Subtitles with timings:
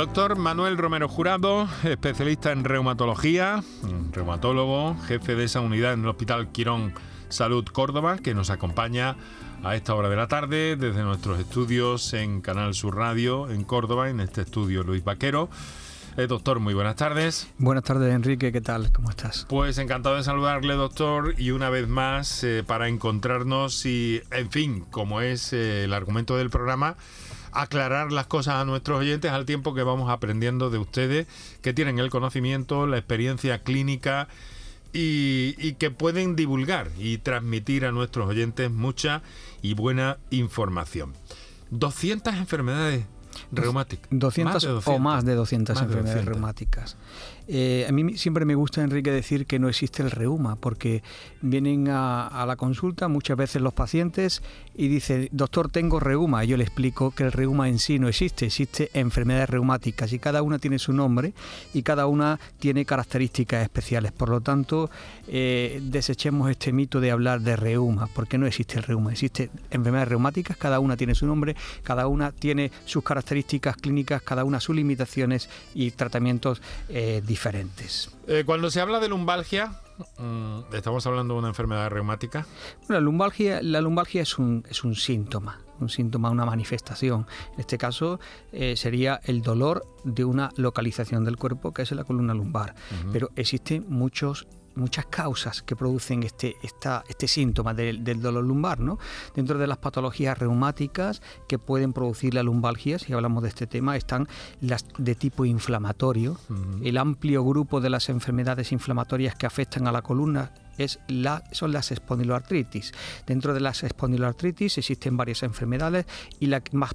[0.00, 3.62] Doctor Manuel Romero Jurado, especialista en reumatología,
[4.12, 6.94] reumatólogo, jefe de esa unidad en el Hospital Quirón
[7.28, 9.16] Salud Córdoba, que nos acompaña
[9.62, 14.08] a esta hora de la tarde desde nuestros estudios en Canal Sur Radio en Córdoba,
[14.08, 15.50] en este estudio Luis Vaquero.
[16.16, 17.50] Eh, doctor, muy buenas tardes.
[17.58, 18.90] Buenas tardes, Enrique, ¿qué tal?
[18.92, 19.44] ¿Cómo estás?
[19.50, 24.86] Pues encantado de saludarle, doctor, y una vez más eh, para encontrarnos y, en fin,
[24.90, 26.96] como es eh, el argumento del programa,
[27.52, 31.26] aclarar las cosas a nuestros oyentes al tiempo que vamos aprendiendo de ustedes,
[31.62, 34.28] que tienen el conocimiento, la experiencia clínica
[34.92, 39.22] y, y, que pueden divulgar y transmitir a nuestros oyentes mucha
[39.62, 41.14] y buena información.
[41.70, 43.04] 200 enfermedades
[43.52, 44.08] reumáticas.
[44.10, 46.96] 200, o más de 200 enfermedades reumáticas.
[47.52, 51.02] Eh, a mí siempre me gusta, Enrique, decir que no existe el reuma, porque
[51.42, 54.40] vienen a, la consulta muchas veces los pacientes
[54.76, 56.44] y dicen, doctor, tengo reuma.
[56.44, 60.42] yo le explico que el reuma en sí no existe, existe enfermedades reumáticas y cada
[60.42, 61.32] una tiene su nombre
[61.74, 64.12] y cada una tiene características especiales.
[64.12, 64.88] Por lo tanto,
[65.26, 70.10] eh, desechemos este mito de hablar de reuma, porque no existe el reuma, existe enfermedades
[70.10, 74.76] reumáticas, cada una tiene su nombre, cada una tiene sus características clínicas, cada una sus
[74.76, 78.10] limitaciones y tratamientos eh, diferentes diferentes.
[78.26, 79.72] Eh, cuando se habla de lumbalgia,
[80.18, 82.46] mm, ¿estamos hablando de una enfermedad reumática?
[82.80, 87.26] Bueno, la lumbalgia, la lumbalgia es, un, es un síntoma, un síntoma, una manifestación.
[87.54, 88.20] En este caso
[88.52, 92.74] eh, sería el dolor de una localización del cuerpo que es la columna lumbar.
[93.10, 98.80] Pero existen muchos muchas causas que producen este, esta, este síntoma del, dolor lumbar.
[98.80, 98.98] ¿no?
[99.34, 103.96] Dentro de las patologías reumáticas que pueden producir la lumbalgia, si hablamos de este tema,
[103.96, 104.28] están
[104.60, 106.38] las de tipo inflamatorio,
[106.82, 111.72] el amplio grupo de las enfermedades inflamatorias que afectan a la columna es la, son
[111.72, 112.92] las espondiloartritis.
[113.26, 116.06] Dentro de las espondiloartritis existen varias enfermedades
[116.38, 116.94] y la que más,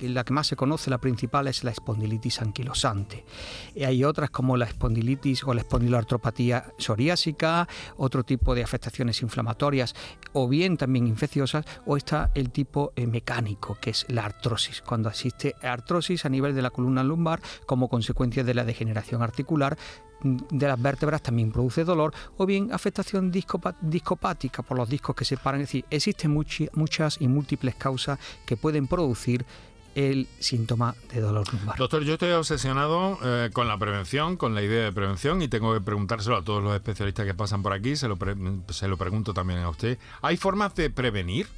[0.00, 3.24] la que más se conoce, la principal, es la espondilitis anquilosante.
[3.74, 9.94] Y hay otras como la espondilitis o la espondiloartropatía psoriásica, otro tipo de afectaciones inflamatorias
[10.32, 15.08] o bien también infecciosas, o está el tipo eh, mecánico, que es la artrosis, cuando
[15.08, 19.76] existe artrosis a nivel de la columna lumbar como consecuencia de la degeneración articular
[20.22, 25.36] de las vértebras también produce dolor o bien afectación discopática por los discos que se
[25.36, 25.60] paran.
[25.62, 29.44] Es decir, existen muchas y múltiples causas que pueden producir
[29.94, 31.76] el síntoma de dolor lumbar.
[31.76, 35.74] Doctor, yo estoy obsesionado eh, con la prevención, con la idea de prevención y tengo
[35.74, 38.16] que preguntárselo a todos los especialistas que pasan por aquí, se lo,
[38.68, 39.98] se lo pregunto también a usted.
[40.22, 41.48] ¿Hay formas de prevenir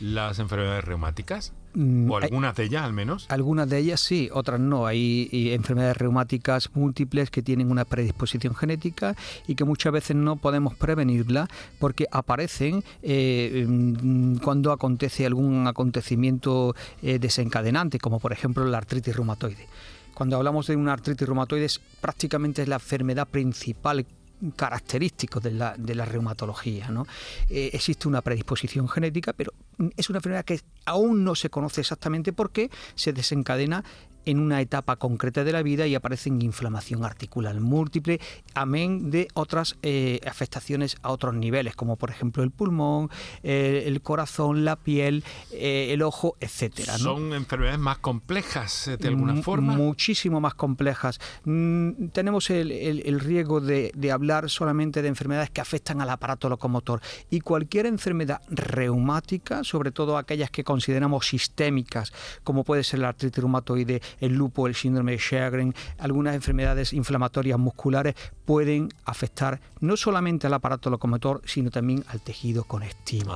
[0.00, 1.52] las enfermedades reumáticas?
[1.76, 3.26] Mm, ¿O algunas de ellas al menos?
[3.28, 4.86] Algunas de ellas sí, otras no.
[4.86, 9.14] Hay enfermedades reumáticas múltiples que tienen una predisposición genética
[9.46, 11.48] y que muchas veces no podemos prevenirla
[11.78, 19.14] porque aparecen eh, mm, cuando acontece algún acontecimiento eh, desencadenante, como por ejemplo la artritis
[19.14, 19.68] reumatoide.
[20.14, 21.66] Cuando hablamos de una artritis reumatoide,
[22.00, 24.06] prácticamente es la enfermedad principal
[24.54, 26.88] característico de la, de la reumatología.
[26.88, 27.06] ¿no?
[27.48, 29.52] Eh, existe una predisposición genética, pero
[29.96, 33.84] es una enfermedad que aún no se conoce exactamente por qué se desencadena
[34.26, 38.20] en una etapa concreta de la vida y aparece en inflamación articular múltiple,
[38.54, 43.08] amén de otras eh, afectaciones a otros niveles, como por ejemplo el pulmón,
[43.42, 46.98] eh, el corazón, la piel, eh, el ojo, etcétera.
[46.98, 49.74] ¿Son enfermedades más complejas de alguna forma?
[49.74, 51.20] Muchísimo más complejas.
[51.44, 56.48] Mm, tenemos el, el, riesgo de, de hablar solamente de enfermedades que afectan al aparato
[56.48, 57.00] locomotor
[57.30, 62.12] y cualquier enfermedad reumática, sobre todo aquellas que consideramos sistémicas,
[62.42, 67.58] como puede ser la artritis reumatoide, el lupo, el síndrome de Sjögren, algunas enfermedades inflamatorias
[67.58, 73.34] musculares pueden afectar no solamente al aparato locomotor, sino también al tejido conectivo.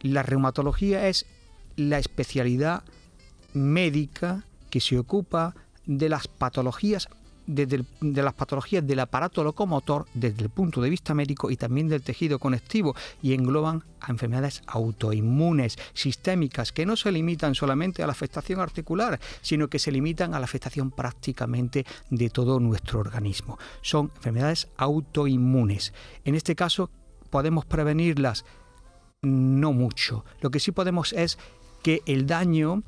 [0.00, 1.26] La reumatología es
[1.76, 2.82] la especialidad
[3.54, 5.54] médica que se ocupa
[5.86, 7.08] de las patologías
[7.46, 12.02] de las patologías del aparato locomotor desde el punto de vista médico y también del
[12.02, 18.12] tejido conectivo y engloban a enfermedades autoinmunes, sistémicas, que no se limitan solamente a la
[18.12, 23.58] afectación articular, sino que se limitan a la afectación prácticamente de todo nuestro organismo.
[23.80, 25.92] Son enfermedades autoinmunes.
[26.24, 26.90] En este caso,
[27.30, 28.44] podemos prevenirlas
[29.22, 30.24] no mucho.
[30.40, 31.38] Lo que sí podemos es
[31.82, 32.82] que el daño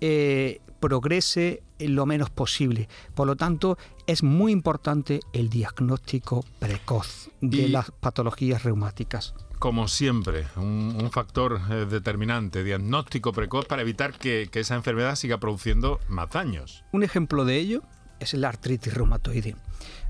[0.00, 2.88] eh, progrese lo menos posible.
[3.14, 9.34] Por lo tanto, es muy importante el diagnóstico precoz de las patologías reumáticas.
[9.58, 15.38] Como siempre, un, factor eh, determinante, diagnóstico precoz para evitar que, que esa enfermedad siga
[15.38, 16.84] produciendo más daños.
[16.92, 17.82] Un ejemplo de ello
[18.20, 19.56] es la artritis reumatoide.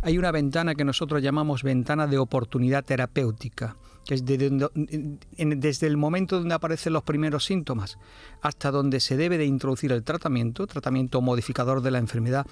[0.02, 3.76] Hay una ventana que nosotros llamamos ventana de oportunidad terapéutica
[4.08, 7.99] desde el momento donde aparecen los primeros síntomas
[8.40, 12.46] hasta donde se debe de introducir el tratamiento, tratamiento modificador de la enfermedad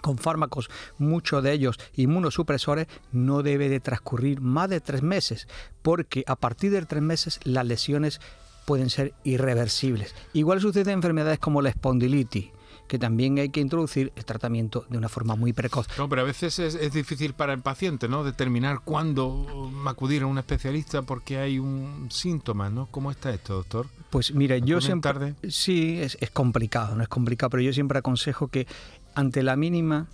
[0.00, 5.48] con fármacos, muchos de ellos inmunosupresores, no debe de transcurrir más de tres meses,
[5.82, 8.20] porque a partir de tres meses las lesiones
[8.66, 10.14] pueden ser irreversibles.
[10.32, 12.50] Igual sucede en enfermedades como la espondilitis,
[12.88, 15.86] que también hay que introducir el tratamiento de una forma muy precoz.
[15.98, 18.24] No, pero a veces es, difícil para el paciente, ¿no?
[18.24, 22.86] Determinar cuándo acudir a un especialista porque hay un síntoma, ¿no?
[22.90, 23.86] ¿Cómo está esto, doctor?
[24.10, 25.12] Pues mira, yo siempre...
[25.12, 25.34] Tarde?
[25.48, 28.66] Sí, es, es complicado, no es complicado, pero yo siempre aconsejo que
[29.14, 30.08] ante la mínima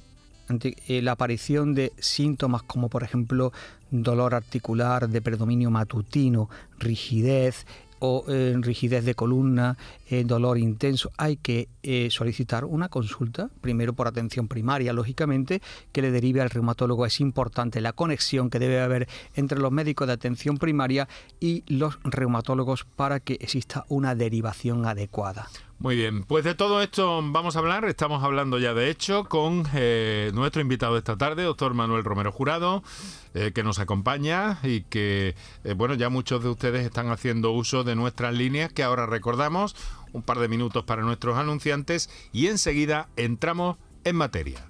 [0.51, 3.53] ante eh, la aparición de síntomas como por ejemplo
[3.91, 7.67] dolor articular de predominio matutino, rigidez,
[8.01, 13.93] o eh, rigidez de columna, eh, dolor intenso, hay que eh, solicitar una consulta, primero
[13.93, 15.63] por atención primaria, lógicamente,
[15.93, 17.07] que le derive al reumatólogo.
[17.07, 21.09] Es importante la conexión que debe haber entre los médicos de atención primaria
[21.39, 25.49] y los reumatólogos para que exista una derivación adecuada.
[25.81, 29.65] Muy bien, pues de todo esto vamos a hablar, estamos hablando ya de hecho con
[29.73, 32.83] eh, nuestro invitado esta tarde, doctor Manuel Romero Jurado,
[33.33, 35.35] eh, que nos acompaña y que,
[35.65, 39.75] eh, bueno, ya muchos de ustedes están haciendo uso de nuestras líneas que ahora recordamos,
[40.13, 44.70] un par de minutos para nuestros anunciantes y enseguida entramos en materia.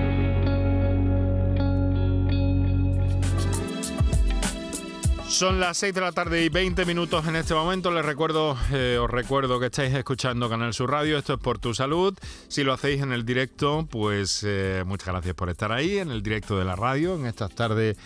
[5.31, 7.89] Son las 6 de la tarde y 20 minutos en este momento.
[7.89, 11.17] Les recuerdo, eh, os recuerdo que estáis escuchando Canal Sur Radio.
[11.17, 12.13] Esto es por tu salud.
[12.49, 16.21] Si lo hacéis en el directo, pues eh, muchas gracias por estar ahí, en el
[16.21, 17.97] directo de la radio, en estas tardes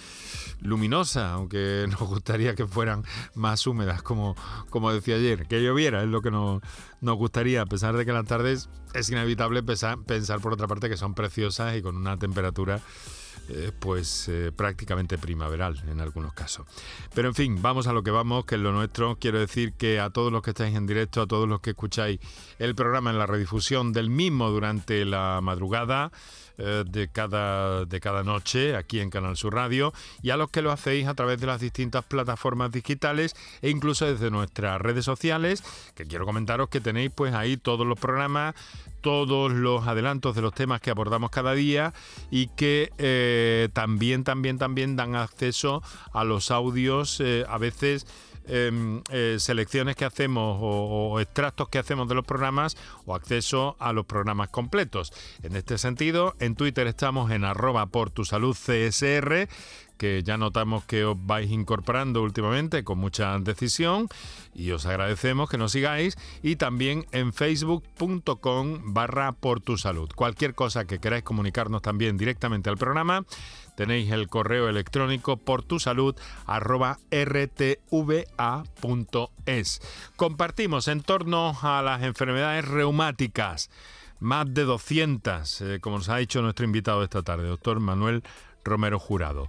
[0.62, 4.36] luminosas, aunque nos gustaría que fueran más húmedas, como,
[4.70, 5.48] como decía ayer.
[5.48, 6.62] Que lloviera es lo que nos,
[7.02, 10.90] nos gustaría, a pesar de que las tardes es inevitable pensar, pensar por otra parte
[10.90, 12.82] que son preciosas y con una temperatura
[13.50, 16.66] eh, pues eh, prácticamente primaveral en algunos casos.
[17.14, 19.18] Pero en fin, vamos a lo que vamos, que es lo nuestro.
[19.20, 22.20] Quiero decir que a todos los que estáis en directo, a todos los que escucháis
[22.60, 26.12] el programa en la redifusión del mismo durante la madrugada,
[26.58, 30.62] eh, de, cada, de cada noche aquí en Canal Sur Radio y a los que
[30.62, 35.64] lo hacéis a través de las distintas plataformas digitales e incluso desde nuestras redes sociales,
[35.96, 38.56] que quiero comentaros que tenéis pues ahí todos los programas,
[39.06, 41.94] todos los adelantos de los temas que abordamos cada día
[42.32, 48.08] y que eh, también, también, también dan acceso a los audios eh, a veces
[48.48, 53.92] Em, eh, selecciones que hacemos o, extractos que hacemos de los programas o acceso a
[53.92, 55.12] los programas completos.
[55.42, 58.56] En este sentido, en Twitter estamos en arroba por tu salud
[59.98, 64.08] que ya notamos que os vais incorporando últimamente con mucha decisión
[64.54, 70.10] y os agradecemos que nos sigáis y también en facebook.com barra por tu salud.
[70.16, 73.26] Cualquier cosa que queráis comunicarnos también directamente al programa
[73.76, 76.16] tenéis el correo electrónico por tu salud
[76.48, 77.42] rtva.es.
[80.16, 83.70] Compartimos en torno a las enfermedades reumáticas,
[84.20, 88.24] más de 200, eh, como nos ha dicho nuestro invitado esta tarde, doctor Manuel
[88.66, 89.48] Romero Jurado.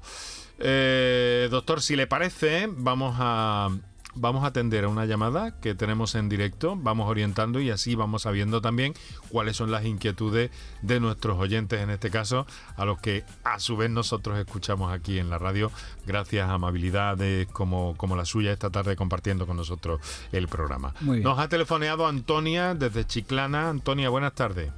[0.58, 3.70] Eh, doctor, si le parece, vamos a
[4.16, 8.23] vamos a atender a una llamada que tenemos en directo, vamos orientando y así vamos
[8.23, 8.94] sabiendo también
[9.28, 10.50] cuáles son las inquietudes
[10.82, 12.46] de nuestros oyentes, en este caso,
[12.76, 15.70] a los que a su vez nosotros escuchamos aquí en la radio,
[16.06, 20.00] gracias a amabilidades como, como la suya esta tarde compartiendo con nosotros
[20.32, 20.94] el programa.
[21.02, 23.68] Nos ha telefoneado Antonia desde Chiclana.
[23.68, 24.73] Antonia, buenas tardes.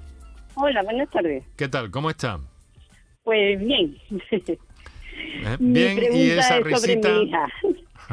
[0.55, 1.45] Hola, buenas tardes.
[1.57, 1.91] ¿Qué tal?
[1.91, 2.41] ¿Cómo está?
[3.29, 3.95] Pues bien.
[4.31, 7.11] Eh, bien, y esa risita.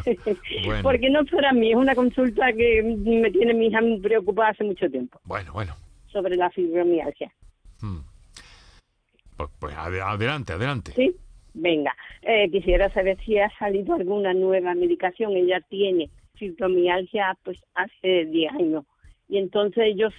[0.83, 4.89] Porque no para mí, es una consulta que me tiene mi hija preocupada hace mucho
[4.89, 5.17] tiempo.
[5.23, 5.73] Bueno, bueno.
[6.07, 7.31] Sobre la fibromialgia.
[7.79, 7.99] Hmm.
[9.37, 10.91] Pues, pues adelante, adelante.
[10.93, 11.15] Sí,
[11.53, 11.95] venga.
[12.21, 15.31] Eh, quisiera saber si ha salido alguna nueva medicación.
[15.37, 18.83] Ella tiene fibromialgia pues hace 10 años.
[19.29, 20.09] Y entonces yo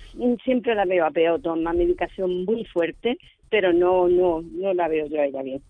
[0.42, 3.18] siempre la veo a peor, toma medicación muy fuerte,
[3.50, 5.62] pero no, no, no la veo yo a ella bien.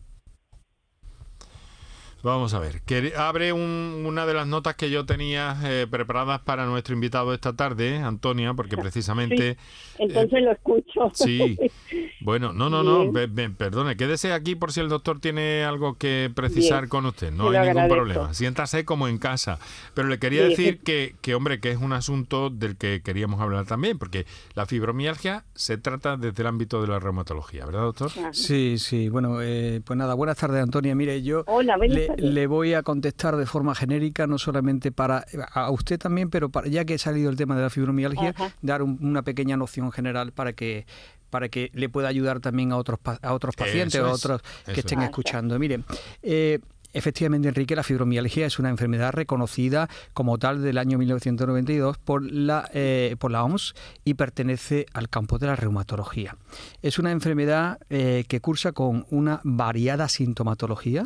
[2.22, 6.66] Vamos a ver, que abre una de las notas que yo tenía eh, preparadas para
[6.66, 9.56] nuestro invitado esta tarde, Antonia, porque precisamente...
[9.98, 11.10] entonces lo escucho.
[11.14, 11.56] Sí,
[12.26, 13.12] bueno, no, no, no,
[13.56, 17.68] perdone, quédese aquí por si el doctor tiene algo que precisar con usted, no hay
[17.68, 19.60] ningún problema, siéntase como en casa.
[19.94, 23.64] Pero le quería decir que, que, hombre, que es un asunto del que queríamos hablar
[23.66, 28.10] también, porque la fibromialgia se trata desde el ámbito de la reumatología, ¿verdad, doctor?
[28.32, 30.96] Sí, sí, bueno, eh, pues nada, buenas tardes, Antonia.
[30.96, 31.44] Mire, yo...
[31.46, 36.48] Hola, le voy a contestar de forma genérica, no solamente para a usted también, pero
[36.48, 40.32] para, ya que ha salido el tema de la fibromialgia, dar una pequeña noción general
[40.32, 40.86] para que
[41.36, 44.80] para que le pueda ayudar también a otros a otros pacientes o a otros que
[44.80, 45.58] estén escuchando.
[45.58, 45.84] Miren,
[46.22, 46.60] eh,
[46.94, 52.70] Efectivamente, Enrique, la fibromialgia es una enfermedad reconocida como tal del año 1992 por la,
[52.72, 56.38] eh, por la OMS y pertenece al campo de la reumatología.
[56.80, 61.04] Es una enfermedad eh, que cursa con una variada sintomatología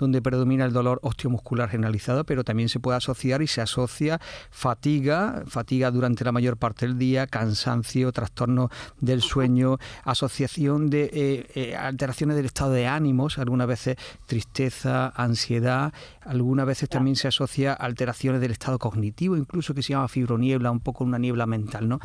[0.00, 5.42] donde predomina el dolor osteomuscular generalizado, pero también se puede asociar y se asocia fatiga,
[5.46, 11.76] fatiga durante la mayor parte del día, cansancio, trastorno del sueño, asociación de eh, eh,
[11.76, 15.92] alteraciones del estado de ánimos, algunas veces tristeza, ansiedad,
[16.22, 20.80] algunas veces también se asocia alteraciones del estado cognitivo, incluso que se llama fibroniebla, un
[20.80, 21.88] poco una niebla mental.
[21.88, 22.00] ¿no?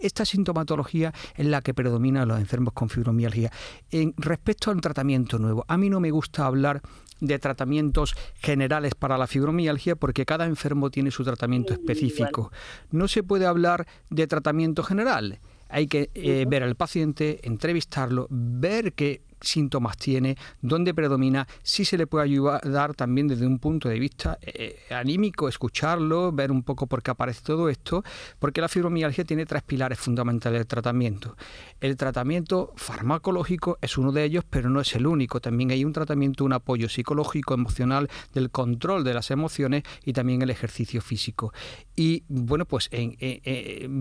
[0.00, 3.52] esta sintomatología es la que predomina en los enfermos con fibromialgia.
[3.90, 6.82] En, respecto a un tratamiento nuevo, a mí no me gusta hablar
[7.20, 12.52] de tratamientos generales para la fibromialgia porque cada enfermo tiene su tratamiento específico.
[12.90, 15.40] No se puede hablar de tratamiento general.
[15.68, 21.96] Hay que eh, ver al paciente, entrevistarlo, ver qué síntomas tiene, dónde predomina, si se
[21.96, 26.86] le puede ayudar también desde un punto de vista eh, anímico, escucharlo, ver un poco
[26.86, 28.02] por qué aparece todo esto,
[28.38, 31.36] porque la fibromialgia tiene tres pilares fundamentales del tratamiento.
[31.80, 35.40] El tratamiento farmacológico es uno de ellos, pero no es el único.
[35.40, 40.42] También hay un tratamiento, un apoyo psicológico, emocional, del control de las emociones y también
[40.42, 41.52] el ejercicio físico.
[41.94, 43.16] Y bueno, pues en,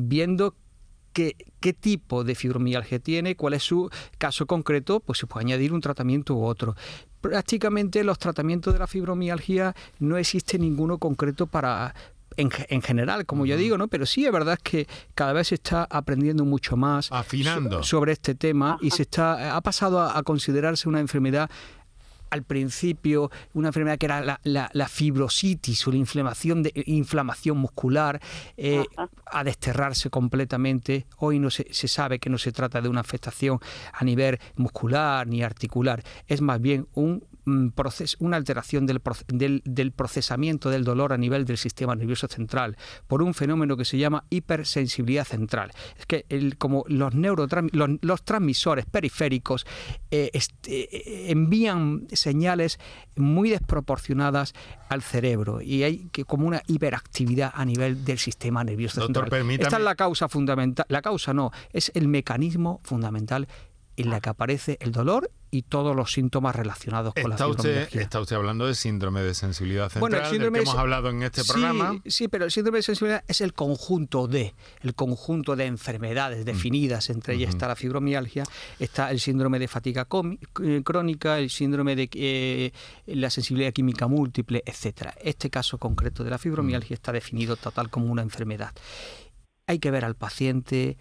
[0.08, 0.56] viendo
[1.60, 5.82] qué, tipo de fibromialgia tiene, cuál es su caso concreto, pues se puede añadir un
[5.82, 6.76] tratamiento u otro.
[7.22, 11.94] Prácticamente los tratamientos de la fibromialgia no existe ninguno concreto para,
[12.38, 13.88] en, general, como yo digo, ¿no?
[13.88, 17.84] Pero sí es verdad que cada vez se está aprendiendo mucho más Afinando.
[17.84, 21.50] sobre este tema y se está ha pasado a, considerarse una enfermedad
[22.30, 28.22] al principio una enfermedad que era la, fibrositis o la inflamación, de, inflamación muscular,
[28.56, 28.86] eh,
[29.26, 31.08] a desterrarse completamente.
[31.18, 33.60] Hoy no se, se sabe que no se trata de una afectación
[33.94, 37.24] a nivel muscular ni articular, es más bien un
[38.20, 39.02] una alteración del,
[39.64, 42.78] del, procesamiento del dolor a nivel del sistema nervioso central
[43.08, 45.72] por un fenómeno que se llama hipersensibilidad central.
[45.98, 49.66] Es que el, como los, los, transmisores periféricos
[50.12, 52.80] eh, este, envían señales
[53.16, 54.54] muy desproporcionadas
[54.90, 59.30] al cerebro y hay que como una hiperactividad a nivel del sistema nervioso central.
[59.52, 63.48] Esta es la causa fundamental, la causa no, es el mecanismo fundamental
[63.96, 68.20] en la que aparece el dolor y todos los síntomas relacionados con la usted, Está
[68.20, 71.44] usted hablando de síndrome de sensibilidad central, bueno, el síndrome que hemos hablado en este
[71.44, 72.02] programa.
[72.06, 77.10] Sí, pero el síndrome de sensibilidad es el conjunto de, el conjunto de enfermedades definidas,
[77.10, 78.44] entre ellas está la fibromialgia,
[78.80, 80.08] está el síndrome de fatiga
[80.64, 82.72] eh, crónica, el síndrome de eh,
[83.06, 85.16] la sensibilidad química múltiple, etcétera.
[85.22, 88.72] Este caso concreto de la fibromialgia está definido total como una enfermedad.
[89.66, 90.98] Hay que ver al paciente,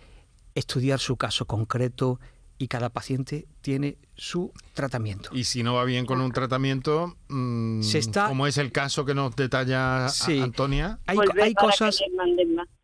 [0.55, 2.21] estudiar su caso concreto,
[2.59, 5.31] y cada paciente tiene su tratamiento.
[5.33, 7.81] Y si no va bien con un tratamiento, mm,
[8.29, 10.07] como es el caso que nos detalla
[10.43, 12.01] Antonia, hay, hay cosas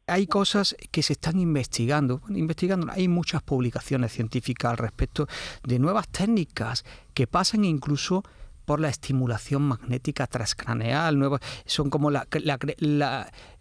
[0.06, 5.26] hay cosas que se están investigando, investigando, hay muchas publicaciones científicas al respecto
[5.62, 8.24] de nuevas técnicas que pasan incluso
[8.64, 11.18] por la estimulación magnética transcraneal.
[11.18, 12.26] Nuevos, son como la,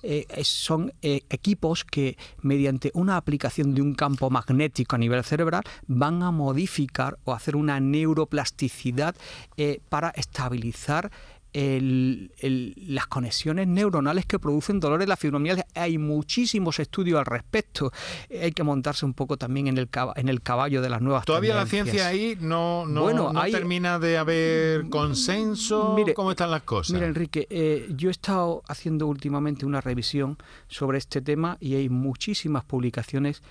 [0.04, 5.64] eh, son eh, equipos que mediante una aplicación de un campo magnético a nivel cerebral
[5.88, 9.16] van a modificar o hacer una neuroplasticidad
[9.58, 11.12] eh, para estabilizar
[11.54, 15.66] las conexiones neuronales que producen dolores la fibromialgia.
[15.76, 17.92] Hay muchísimos estudios al respecto.
[18.30, 21.56] Hay que montarse un poco también en el, en el caballo de las nuevas Todavía
[21.56, 25.94] la ciencia ahí no, no, termina de haber consenso.
[25.96, 26.94] Mire, ¿Cómo están las cosas?
[26.94, 31.90] Mira, Enrique, eh, yo he estado haciendo últimamente una revisión sobre este tema y hay
[31.90, 33.42] muchísimas publicaciones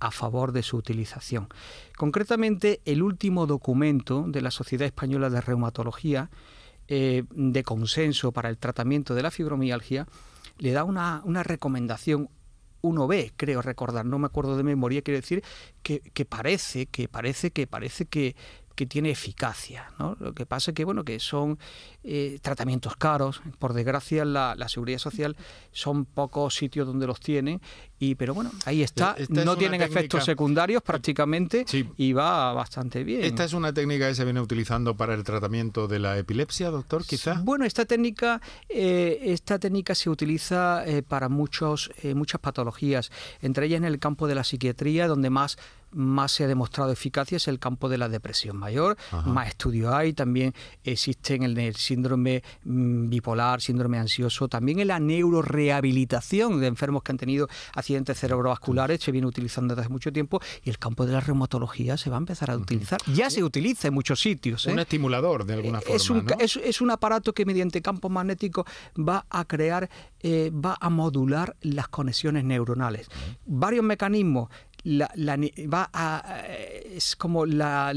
[0.00, 1.48] a favor de su utilización.
[1.96, 6.30] Concretamente, el último documento de la Sociedad Española de Reumatología
[6.88, 10.06] eh, de consenso para el tratamiento de la fibromialgia
[10.58, 12.28] le da una, una recomendación
[12.82, 15.42] 1B, creo recordar, no me acuerdo de memoria, quiere decir
[15.82, 18.36] que, que parece, que parece, que parece que,
[18.78, 19.90] que tiene eficacia.
[19.98, 20.16] ¿no?
[20.20, 21.58] Lo que pasa es que, bueno, que son
[22.04, 23.42] eh, tratamientos caros.
[23.58, 25.36] Por desgracia, la, la, seguridad social
[25.72, 27.60] son pocos sitios donde los tienen.
[27.98, 29.16] Y, pero bueno, ahí está.
[29.30, 31.66] no tienen efectos secundarios prácticamente
[31.96, 33.24] y va bastante bien.
[33.24, 37.04] ¿Esta es una técnica que se viene utilizando para el tratamiento de la epilepsia, doctor,
[37.04, 37.42] quizás?
[37.42, 43.10] Bueno, esta técnica, eh, esta técnica se utiliza eh, para muchos, muchas patologías,
[43.42, 45.58] entre ellas en el campo de la psiquiatría, donde más
[45.92, 50.12] más se ha demostrado eficacia es el campo de la depresión mayor, más estudios hay,
[50.12, 50.54] también
[50.84, 57.12] existen en el síndrome mm, bipolar, síndrome ansioso, también en la neurorehabilitación de enfermos que
[57.12, 61.12] han tenido accidentes cerebrovasculares, se viene utilizando desde hace mucho tiempo y el campo de
[61.12, 63.00] la reumatología se va a empezar a utilizar.
[63.14, 64.66] Ya se utiliza en muchos sitios.
[64.66, 64.82] Un ¿eh?
[64.82, 65.96] estimulador de alguna forma.
[65.96, 68.66] Es un, es, un aparato que mediante campos magnéticos
[68.96, 69.88] va a crear,
[70.20, 73.08] eh, va a modular las conexiones neuronales.
[73.46, 74.48] Varios mecanismos
[74.84, 75.10] la,
[75.72, 76.42] va a,
[76.84, 77.92] es como la,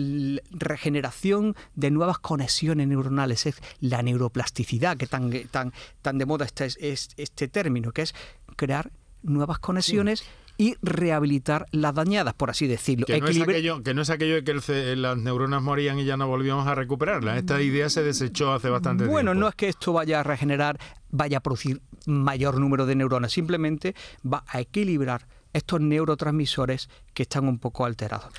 [0.52, 6.66] regeneración de nuevas conexiones neuronales, es la neuroplasticidad, que tan, tan, tan de moda está
[6.66, 6.78] es,
[7.18, 8.16] este término, que es
[8.56, 8.92] crear
[9.24, 10.24] nuevas conexiones.
[10.58, 13.08] y rehabilitar las dañadas, por así decirlo.
[13.08, 16.18] Que no, es aquello, que no es aquello de que las neuronas morían y ya
[16.18, 17.38] no volvíamos a recuperarlas.
[17.38, 19.14] Esta idea se desechó hace bastante tiempo.
[19.14, 20.78] Bueno, no es que esto vaya a regenerar,
[21.10, 27.48] vaya a producir mayor número de neuronas, simplemente va a equilibrar estos neurotransmisores que están
[27.48, 28.32] un poco alterados.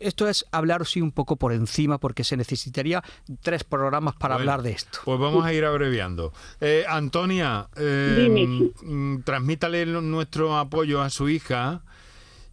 [0.00, 3.02] esto es hablar sí un poco por encima porque se necesitaría
[3.40, 5.00] tres programas para hablar de esto.
[5.04, 6.32] Pues vamos a ir abreviando.
[6.60, 11.82] Eh, Antonia, eh, mm, transmítale nuestro apoyo a su hija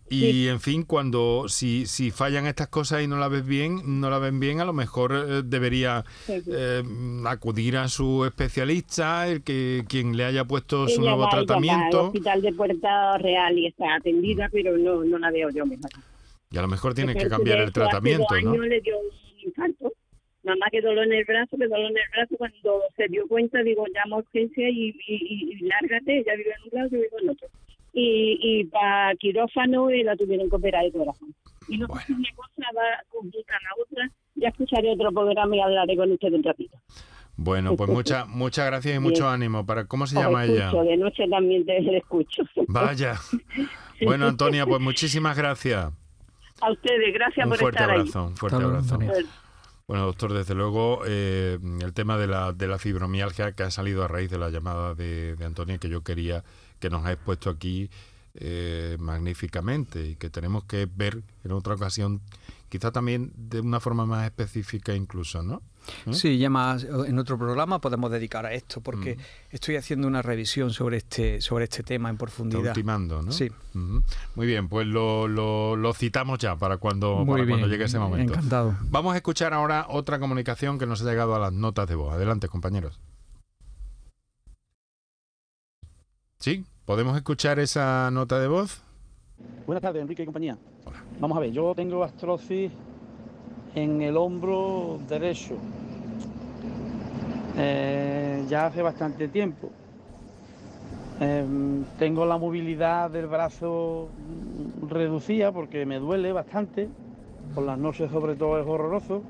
[0.09, 4.09] y en fin, cuando si, si fallan estas cosas y no la ves bien, no
[4.09, 6.83] la ven bien, a lo mejor eh, debería eh,
[7.25, 11.99] acudir a su especialista, el que quien le haya puesto su nuevo tratamiento.
[11.99, 14.51] al hospital de Puerta Real y está atendida, mm.
[14.51, 15.91] pero no, no la veo yo mejor.
[16.51, 18.57] Y a lo mejor tiene que cambiar el tratamiento, hace ¿no?
[18.57, 19.93] le dio un infarto.
[20.41, 22.35] Mamá que dolor en el brazo, que dolor en el brazo.
[22.37, 26.19] Cuando se dio cuenta, digo, llama a urgencia y, y, y, lárgate.
[26.19, 27.49] Ella vive en un lado, yo vivo en otro
[27.93, 31.33] y, y para quirófano y la tuvieron que operar de corazón.
[31.67, 34.11] Y no sé si una cosa va con la otra.
[34.35, 36.77] Ya escucharé otro programa y hablaré con usted un ratito.
[37.41, 39.65] Bueno, pues muchas muchas gracias y mucho ánimo.
[39.65, 40.71] Para ¿Cómo se llama ella?
[40.71, 42.43] De noche también te escucho.
[42.67, 43.15] Vaya.
[44.01, 45.91] Bueno, Antonia, pues muchísimas gracias.
[46.61, 48.99] A ustedes, gracias un por fuerte estar abrazo, Un fuerte abrazo.
[49.87, 54.03] Bueno, doctor, desde luego eh, el tema de la, de la fibromialgia que ha salido
[54.03, 56.43] a raíz de la llamada de, de Antonia que yo quería
[56.79, 57.89] que nos ha expuesto aquí
[58.35, 62.21] eh, magníficamente y que tenemos que ver en otra ocasión,
[62.69, 65.61] quizá también de una forma más específica incluso, ¿no?
[66.05, 66.13] ¿Eh?
[66.13, 69.17] Sí, ya más en otro programa podemos dedicar a esto porque
[69.49, 72.61] estoy haciendo una revisión sobre este sobre este tema en profundidad.
[72.61, 73.31] Está ultimando, ¿no?
[73.31, 73.49] Sí.
[73.73, 78.33] Muy bien, pues lo, lo, citamos ya para cuando, para cuando llegue ese momento.
[78.33, 78.77] Encantado.
[78.89, 82.13] Vamos a escuchar ahora otra comunicación que nos ha llegado a las notas de voz.
[82.13, 82.99] Adelante, compañeros.
[86.41, 88.81] Sí, ¿podemos escuchar esa nota de voz?
[89.67, 90.57] Buenas tardes, Enrique y compañía.
[91.19, 92.71] Vamos a ver, yo tengo astrosis
[93.75, 95.55] en el hombro derecho.
[97.57, 99.69] Eh, ya hace bastante tiempo.
[101.19, 104.07] Em, tengo la movilidad del brazo
[104.87, 106.87] reducida porque me duele bastante.
[107.53, 109.23] Por las noches sobre todo es horroroso.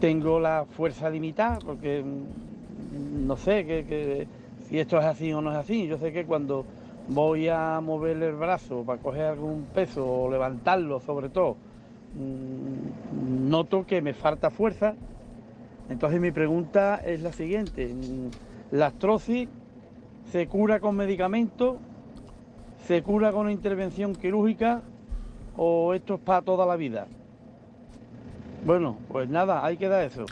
[0.00, 4.26] Tengo la fuerza limitada porque mm, no sé, que
[4.68, 5.86] si esto es así o no es así.
[5.86, 6.64] Yo sé que cuando
[7.08, 11.56] voy a mover el brazo para coger algún peso o levantarlo sobre todo,
[12.14, 14.94] mm, noto que me falta fuerza.
[15.88, 17.94] Entonces mi pregunta es la siguiente.
[18.70, 19.48] ¿La astrosis
[20.30, 21.76] se cura con medicamentos?
[22.86, 24.82] ¿Se cura con intervención quirúrgica?
[25.56, 27.06] ¿O esto es para toda la vida?
[28.64, 30.24] Bueno, pues nada, ahí queda eso.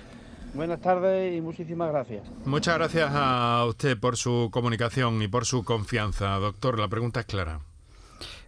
[0.55, 2.23] Buenas tardes y muchísimas gracias.
[2.45, 6.37] Muchas gracias a usted por su comunicación y por su confianza.
[6.39, 7.61] Doctor, la pregunta es clara.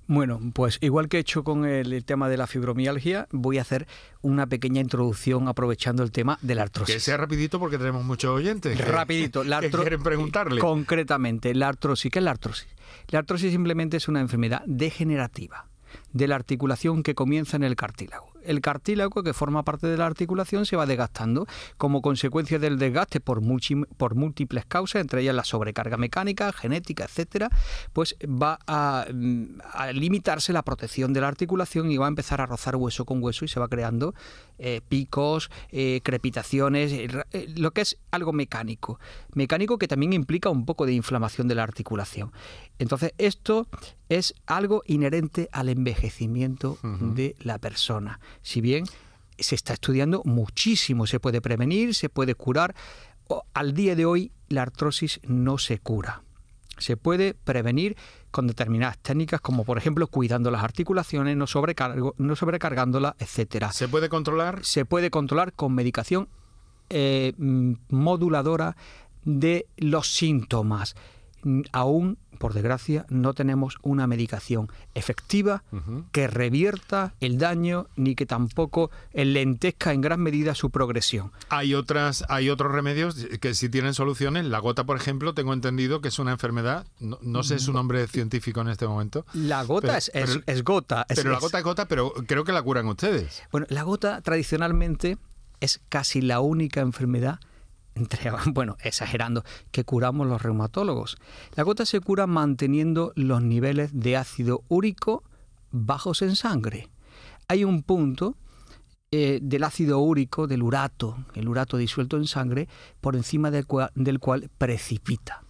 [0.06, 3.86] Bueno, pues igual que he hecho con el, tema de la fibromialgia, voy a hacer
[4.20, 6.94] una pequeña introducción aprovechando el tema de la artrosis.
[6.94, 8.78] Que sea rapidito porque tenemos muchos oyentes.
[8.86, 9.44] rapidito.
[9.44, 10.60] La que quieren preguntarle.
[10.60, 12.12] Concretamente, la artrosis.
[12.12, 12.68] ¿Qué es la artrosis?
[13.08, 15.68] La artrosis simplemente es una enfermedad degenerativa
[16.12, 20.06] de la articulación que comienza en el cartílago el cartílago que forma parte de la
[20.06, 25.96] articulación se va desgastando como consecuencia del desgaste por, múltiples causas, entre ellas la sobrecarga
[25.96, 27.50] mecánica, genética, etcétera,
[27.92, 29.58] pues va a, mm,
[29.94, 33.44] limitarse la protección de la articulación y va a empezar a rozar hueso con hueso
[33.44, 34.14] y se va creando
[34.58, 39.00] eh, picos, eh, crepitaciones, eh, lo que es algo mecánico.
[39.32, 42.32] Mecánico que también implica un poco de inflamación de la articulación.
[42.78, 43.68] Entonces, esto
[44.08, 48.20] es algo inherente al envejecimiento de la persona.
[48.42, 48.84] Si bien
[49.38, 52.74] se está estudiando muchísimo, se puede prevenir, se puede curar,
[53.52, 56.22] al día de hoy la artrosis no se cura.
[56.78, 57.96] Se puede prevenir
[58.30, 63.72] con determinadas técnicas, como por ejemplo cuidando las articulaciones, no, sobrecargo, no sobrecargándolas, etcétera.
[63.72, 64.64] ¿Se puede controlar?
[64.64, 66.28] Se puede controlar con medicación
[66.90, 68.76] eh, moduladora
[69.24, 70.96] de los síntomas.
[71.72, 75.62] Aún por desgracia, no tenemos una medicación efectiva
[76.12, 81.32] que revierta el daño ni que tampoco lentezca en gran medida su progresión.
[81.48, 84.44] Hay otras, hay otros remedios que sí tienen soluciones.
[84.44, 86.86] La gota, por ejemplo, tengo entendido que es una enfermedad.
[87.00, 89.24] No, sé su nombre científico en este momento.
[89.32, 91.06] La gota es, gota.
[91.08, 93.42] pero la gota es gota, pero creo que la curan ustedes.
[93.50, 95.18] Bueno, la gota tradicionalmente
[95.60, 97.40] es casi la única enfermedad
[98.46, 101.16] bueno, exagerando, que curamos los reumatólogos.
[101.54, 105.24] La gota se cura manteniendo los niveles de ácido úrico
[105.70, 106.88] bajos en sangre.
[107.48, 108.36] Hay un punto
[109.10, 112.68] eh, del ácido úrico, del urato, el urato disuelto en sangre,
[113.00, 113.66] por encima del
[114.18, 115.43] cual precipita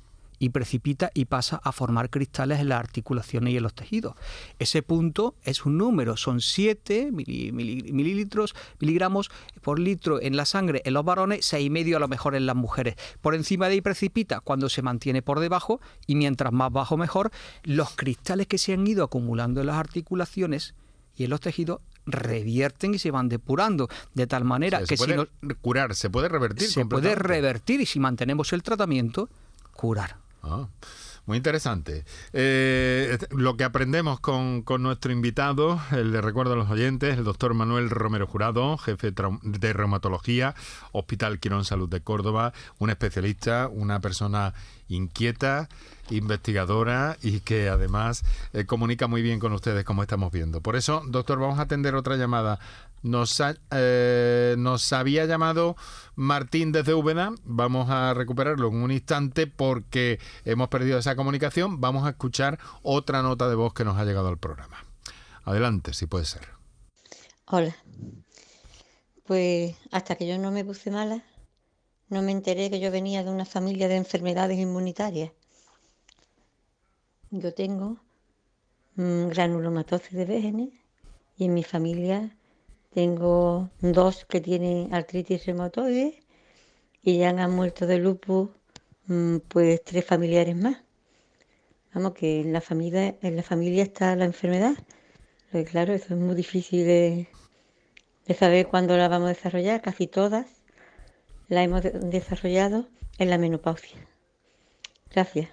[0.44, 4.14] y precipita y pasa a formar cristales en las articulaciones y en los tejidos.
[4.58, 9.30] Ese punto es un número, son 7 mililitros, miligramos
[9.62, 12.56] por litro en la sangre en los varones, y medio a lo mejor en las
[12.56, 12.96] mujeres.
[13.22, 17.30] Por encima de ahí precipita cuando se mantiene por debajo y mientras más bajo mejor,
[17.62, 20.74] los cristales que se han ido acumulando en las articulaciones
[21.16, 25.26] y en los tejidos revierten y se van depurando de tal manera que si no
[25.62, 29.30] curar se puede revertir se puede revertir y si mantenemos el tratamiento
[29.72, 30.68] curar Ah,
[31.26, 32.04] muy interesante.
[32.34, 37.54] Eh, lo que aprendemos con, nuestro invitado, el le recuerdo a los oyentes, el doctor
[37.54, 40.54] Manuel Romero Jurado, jefe de reumatología,
[40.92, 44.52] Hospital Quirón Salud de Córdoba, un especialista, una persona
[44.88, 45.68] inquieta,
[46.10, 50.60] investigadora y que además eh, comunica muy bien con ustedes, como estamos viendo.
[50.60, 52.58] Por eso, doctor, vamos a atender otra llamada
[53.04, 55.76] nos, eh, nos había llamado
[56.16, 57.34] Martín desde Úbeda.
[57.44, 61.82] Vamos a recuperarlo en un instante porque hemos perdido esa comunicación.
[61.82, 64.84] Vamos a escuchar otra nota de voz que nos ha llegado al programa.
[65.44, 66.48] Adelante, si puede ser.
[67.46, 67.76] Hola.
[69.26, 71.22] Pues hasta que yo no me puse mala,
[72.08, 75.32] no me enteré que yo venía de una familia de enfermedades inmunitarias.
[77.30, 77.98] Yo tengo
[78.96, 80.68] granulomatosis de Wegener
[81.36, 82.36] y en mi familia
[82.92, 86.22] tengo dos que tienen artritis reumatoide
[87.02, 88.50] y ya han muerto de lupus
[89.06, 90.76] mm, pues tres familiares más.
[91.92, 94.74] Vamos, que en la familia, en la familia está la enfermedad.
[95.52, 97.28] Pero claro, eso es muy difícil de,
[98.36, 99.80] saber cuándo la vamos a desarrollar.
[99.80, 100.46] Casi todas
[101.54, 102.88] la hemos desarrollado
[103.18, 103.98] en la menopausia.
[105.10, 105.48] Gracias.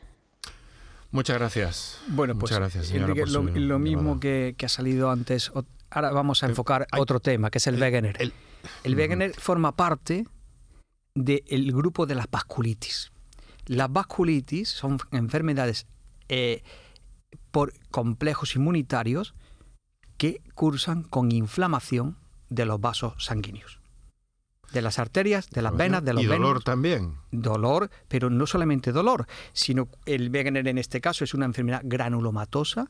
[1.11, 2.01] Muchas gracias.
[2.07, 2.91] Bueno, pues Muchas gracias,
[3.29, 5.51] lo, mismo que, que, ha salido antes,
[5.89, 8.17] ahora vamos a enfocar otro tema, que es el, Wegener.
[8.83, 10.25] El, Wegener forma parte
[11.13, 13.11] del grupo de las vasculitis.
[13.65, 15.85] Las vasculitis son enfermedades
[16.29, 16.63] eh,
[17.51, 19.35] por complejos inmunitarios
[20.17, 22.17] que cursan con inflamación
[22.49, 23.80] de los vasos sanguíneos.
[24.71, 27.15] De las arterias, de las venas, de los Y dolor también.
[27.31, 32.89] Dolor, pero no solamente dolor, sino el Wegener en este caso es una enfermedad granulomatosa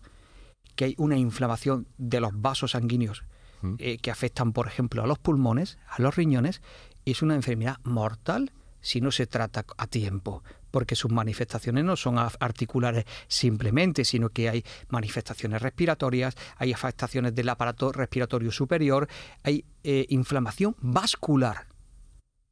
[0.76, 3.24] que hay una inflamación de los vasos sanguíneos
[3.62, 3.76] mm.
[3.80, 6.62] eh, que afectan, por ejemplo, a los pulmones, a los riñones,
[7.06, 11.96] y es una enfermedad mortal si no se trata a tiempo, porque sus manifestaciones no
[11.96, 19.08] son articulares simplemente, sino que hay manifestaciones respiratorias, hay afectaciones del aparato respiratorio superior,
[19.44, 21.71] hay eh, inflamación vascular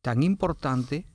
[0.02, 1.06] tan importante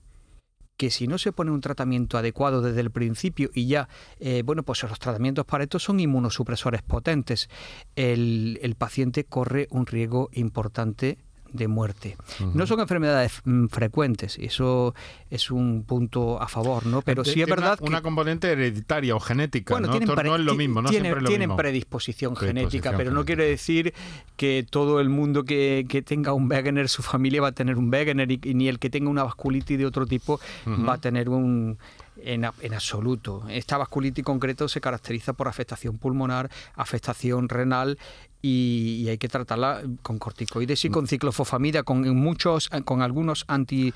[0.76, 4.62] que si no se pone un tratamiento adecuado desde el principio y ya, eh, bueno,
[4.64, 7.48] pues los tratamientos para esto son inmunosupresores potentes,
[7.94, 11.18] el, paciente corre un riesgo importante
[11.54, 12.16] de muerte.
[12.52, 14.94] No son enfermedades mm, frecuentes, eso
[15.30, 17.00] es un punto a favor, ¿no?
[17.00, 19.98] Pero sí es verdad una, una componente hereditaria o genética, bueno, ¿no?
[19.98, 21.56] Tienen, no es lo mismo, no tienen, siempre es lo tienen mismo.
[21.56, 23.94] predisposición genética, pero no quiere decir
[24.36, 27.88] que todo el mundo que, que tenga un Wegener, su familia va a tener un
[27.92, 31.28] Wegener y, y ni el que tenga una vasculitis de otro tipo va a tener
[31.28, 31.78] un
[32.24, 33.44] en, en absoluto.
[33.48, 37.98] Esta vasculitis concreto se caracteriza por afectación pulmonar, afectación renal
[38.42, 43.92] y, y hay que tratarla con corticoides y con ciclofosfamida, con muchos, con algunos anti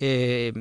[0.00, 0.52] eh,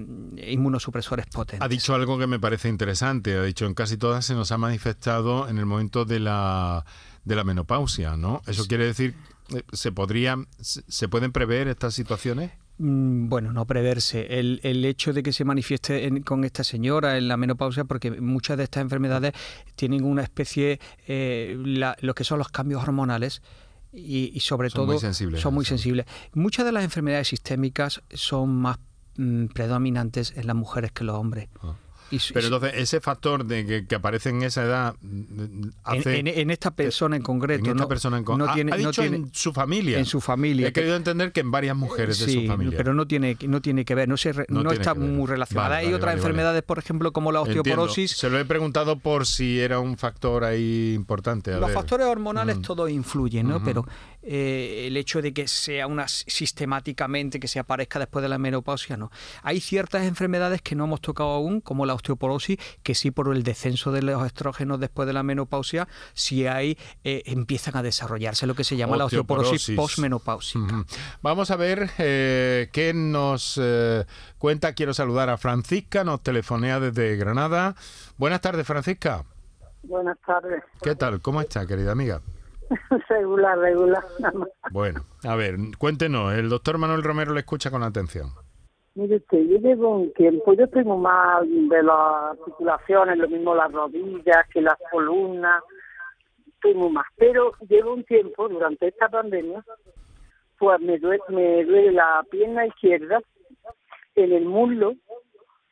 [0.47, 1.65] inmunosupresores potentes.
[1.65, 3.35] Ha dicho algo que me parece interesante.
[3.35, 6.85] Ha dicho en casi todas se nos ha manifestado en el momento de la,
[7.25, 8.41] de la menopausia, ¿no?
[8.45, 9.15] Eso quiere decir,
[9.55, 12.51] eh, ¿se podría, se pueden prever estas situaciones?
[12.77, 14.39] Mm, Bueno, no preverse.
[14.39, 18.11] El, el hecho de que se manifieste en- con esta señora en la menopausia, porque
[18.21, 19.33] muchas de estas enfermedades
[19.75, 23.41] tienen una especie, eh, la- lo que son los cambios hormonales.
[23.93, 26.05] Y, y sobre Son todo muy sensibles son muy sensibles.
[26.33, 28.79] Muchas de las enfermedades sistémicas son más
[29.17, 31.49] mm, predominantes en las mujeres que en los hombres.
[32.11, 36.19] Y Pero entonces, ese factor de que, que aparece en esa edad mm, en, hace...
[36.19, 38.71] en- en esta persona en concreto, en esta no, persona en con- no ha- tiene,
[38.73, 39.97] ha no dicho tiene- en su familia.
[39.97, 40.67] en su familia.
[40.67, 42.77] He querido entender que en varias mujeres de Sí, su familia.
[42.77, 45.69] pero no tiene, no tiene que ver, no, se No está muy relacionada.
[45.69, 47.61] Vale, Hay vale, otras vale, enfermedades, por ejemplo, como la Entiendo.
[47.61, 48.11] osteoporosis.
[48.11, 51.51] Se lo he preguntado por si era un factor ahí importante.
[51.53, 51.75] a Los ver.
[51.75, 52.61] factores hormonales Mm.
[52.61, 53.63] todos influyen, ¿no?
[53.63, 53.85] Pero
[54.23, 58.97] eh, el hecho de que sea una sistemáticamente que se aparezca después de la menopausia,
[58.97, 59.11] no.
[59.43, 63.43] Hay ciertas enfermedades que no hemos tocado aún, como la osteoporosis, que sí por el
[63.43, 68.55] descenso de los estrógenos después de la menopausia, sí hay eh, empiezan a desarrollarse lo
[68.55, 70.85] que se llama la osteoporosis postmenopáusica.
[71.21, 74.05] Vamos a ver eh, qué nos eh,
[74.37, 74.73] cuenta.
[74.73, 77.75] Quiero saludar a Francisca, nos telefonea desde Granada.
[78.17, 79.25] Buenas tardes, Francisca.
[79.83, 80.63] Buenas tardes.
[80.81, 81.21] ¿Qué tal?
[81.21, 82.21] ¿Cómo está, querida amiga?
[83.09, 84.03] regular, regular.
[84.33, 84.49] más.
[84.71, 86.33] Bueno, a ver, cuéntenos.
[86.33, 88.29] El doctor Manuel Romero le escucha con atención.
[88.93, 93.55] Mire usted, yo llevo un tiempo, yo estoy muy mal de las articulaciones, lo mismo
[93.55, 95.63] las rodillas que las columnas,
[96.55, 97.05] estoy muy mal.
[97.15, 99.63] Pero llevo un tiempo, durante esta pandemia,
[100.59, 103.21] pues me duele, me duele la pierna izquierda,
[104.15, 104.95] en el muslo,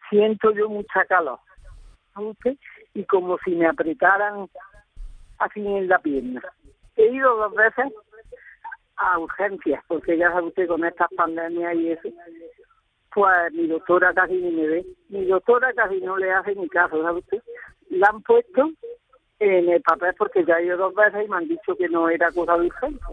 [0.09, 1.39] siento yo mucha calor,
[2.13, 2.57] ¿sabe usted?
[2.93, 4.47] Y como si me apretaran
[5.39, 6.41] así en la pierna.
[6.99, 7.93] He ido dos veces
[8.97, 12.09] a urgencias, porque ya sabe usted con estas pandemias y eso,
[13.13, 14.85] pues mi doctora casi ni me ve.
[15.07, 17.41] Mi doctora casi no le hace ni caso, ¿sabe usted?
[17.89, 18.69] La han puesto
[19.39, 22.09] en el papel porque ya he ido dos veces y me han dicho que no
[22.09, 23.07] era cosa de urgencia,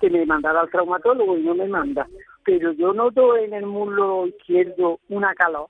[0.00, 2.06] que me mandara al traumatólogo y no me manda.
[2.44, 5.66] Pero yo noto en el muslo izquierdo una calor.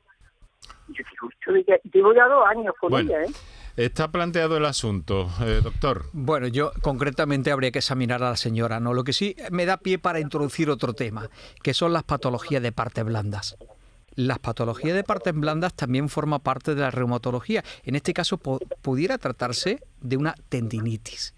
[0.88, 1.80] Yo digo, ¿esto de qué?
[1.90, 3.32] llevo ya dos años con Bueno, ella, ¿eh?
[3.76, 6.06] Está planteado el asunto, eh, doctor.
[6.12, 8.94] Bueno, yo concretamente habría que examinar a la señora, ¿no?
[8.94, 11.30] Lo que sí me da pie para introducir otro tema,
[11.62, 13.56] que son las patologías de partes blandas.
[14.16, 17.64] Las patologías de partes blandas también forman parte de la reumatología.
[17.82, 21.34] En este caso pudiera tratarse de una tendinitis.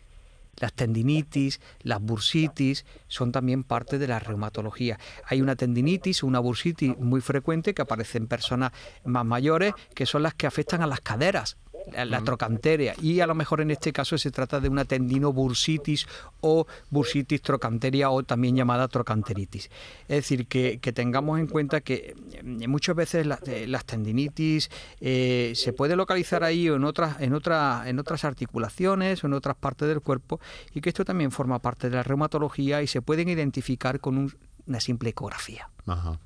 [0.58, 4.98] Las tendinitis, las bursitis son también parte de la reumatología.
[5.26, 8.72] Hay una tendinitis, una bursitis muy frecuente que aparece en personas
[9.04, 11.58] más mayores, que son las que afectan a las caderas,
[11.92, 12.94] la, la trocanteria.
[13.00, 16.06] Y a lo mejor en este caso se trata de una tendinobursitis
[16.40, 19.70] o bursitis trocanteria o también llamada trocanteritis.
[20.08, 24.70] Es decir, que, que tengamos en cuenta que eh, muchas veces la- eh, las tendinitis
[25.00, 29.32] eh, se puede localizar ahí o en otras, en, otras, en otras articulaciones o en
[29.34, 30.40] otras partes del cuerpo
[30.74, 34.34] y que esto también forma parte de la reumatología y se pueden identificar con un-
[34.66, 35.70] una simple ecografía.
[35.86, 36.18] Ajá.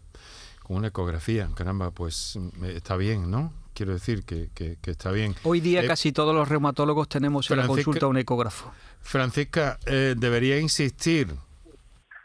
[0.63, 3.53] Con una ecografía, caramba, pues mm, está bien, ¿no?
[3.75, 5.35] Quiero decir que, que- que está bien.
[5.45, 8.71] Hoy día Eh, casi todos los reumatólogos tenemos en la consulta un ecógrafo.
[9.01, 11.35] Francisca, eh, debería insistir.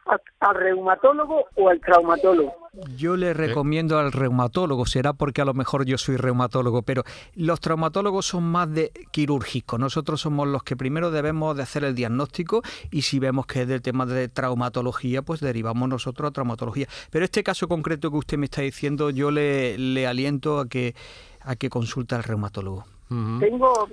[0.06, 2.54] ¿Al, al reumatólogo o al traumatólogo?
[2.96, 7.04] Yo le recomiendo al reumatólogo, será porque a lo mejor yo soy reumatólogo, pero
[7.36, 9.78] los traumatólogos son más de quirúrgico.
[9.78, 13.68] Nosotros somos los que primero debemos de hacer el diagnóstico y si vemos que es
[13.68, 16.88] del tema de traumatología, pues derivamos nosotros a traumatología.
[17.12, 20.96] Pero este caso concreto que usted me está diciendo, yo le, le aliento a que
[21.46, 22.86] a que consulte al reumatólogo.
[23.40, 23.88] Tengo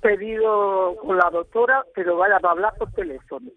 [0.00, 3.50] pedido con la doctora, pero vaya para hablar por teléfono.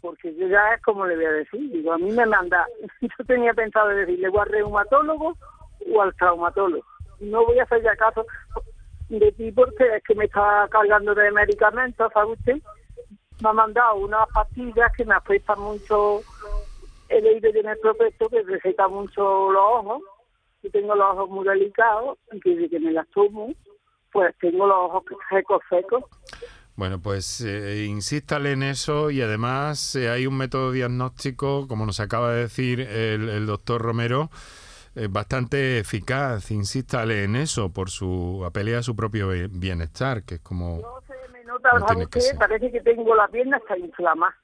[0.00, 1.70] Porque yo ya es como le voy a decir.
[1.70, 2.66] Digo, a mí me manda.
[3.00, 5.36] Yo tenía pensado decirle o al reumatólogo
[5.92, 6.84] o al traumatólogo.
[7.20, 8.26] No voy a hacer ya caso
[9.08, 12.56] de ti porque es que me está cargando de medicamentos, ¿sabe usted?
[13.42, 16.20] Me ha mandado unas pastillas que me afectan mucho.
[17.08, 20.02] He leído en el prospecto que receta mucho los ojos.
[20.62, 23.52] Yo tengo los ojos muy delicados y que desde que me las tomo,
[24.12, 26.04] pues tengo los ojos secos, secos.
[26.80, 32.00] Bueno, pues eh, insístale en eso y además eh, hay un método diagnóstico, como nos
[32.00, 34.30] acaba de decir el, el doctor Romero,
[34.94, 36.50] eh, bastante eficaz.
[36.50, 40.78] Insístale en eso por su apelea a su propio bienestar, que es como...
[40.80, 42.38] No se me nota, No ¿sabe tiene que.
[42.38, 44.34] Parece que tengo la pierna hasta inflamada,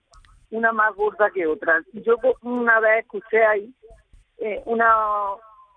[0.51, 1.83] una más gorda que otra.
[1.95, 3.75] Yo co- una vez escuché ahí
[4.37, 4.95] eh, una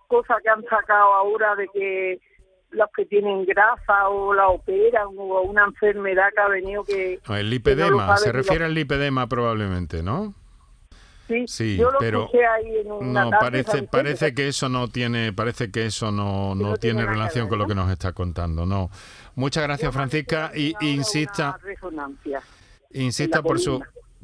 [0.10, 2.20] cosa que han sacado ahora de que
[3.10, 7.20] tienen grasa o la operan o una enfermedad que ha venido que...
[7.28, 10.34] No, el no lipedema, se refiere al lipedema probablemente, ¿no?
[11.28, 15.32] Sí, Sí, yo lo pero ahí en una no parece parece que eso no tiene
[15.32, 18.90] parece que eso no, no tiene relación ver, con lo que nos está contando, no.
[19.36, 21.60] Muchas gracias, Francisca, y insista
[22.92, 23.80] insista por su.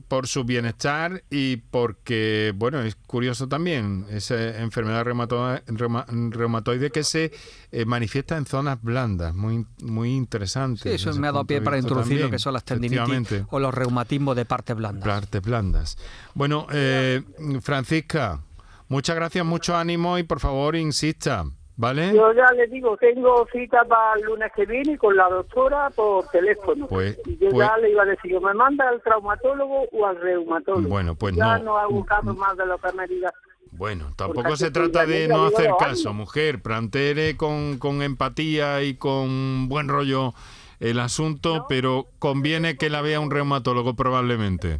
[0.07, 7.03] Por su bienestar y porque bueno es curioso también esa enfermedad reumatoide, reuma- reumatoide que
[7.03, 7.31] se
[7.71, 11.77] eh, manifiesta en zonas blandas muy muy interesante Sí, eso me ha dado pie para
[11.77, 15.03] introducir lo que son las tendinitis o los reumatismos de partes blandas.
[15.05, 15.97] Partes blandas.
[16.33, 17.23] Bueno, eh,
[17.61, 18.41] Francisca,
[18.89, 21.45] muchas gracias, mucho ánimo y por favor insista,
[21.77, 22.13] ¿vale?
[22.13, 26.27] Yo ya le digo, tengo cita para el lunes que viene con la doctora por
[26.29, 26.87] teléfono.
[26.87, 30.05] Pues- y yo pues- ya le iba a decir, o me manda al traumatólogo o
[30.05, 30.87] al reumatólogo.
[30.87, 31.65] Bueno, pues ya no.
[31.65, 33.33] no hago caso más de lo que me diga.
[33.71, 36.61] Bueno, tampoco se trata de no hacer caso, mujer.
[36.61, 40.33] Plantere con, con empatía y con buen rollo
[40.79, 44.79] el asunto, pero conviene que la vea un reumatólogo probablemente.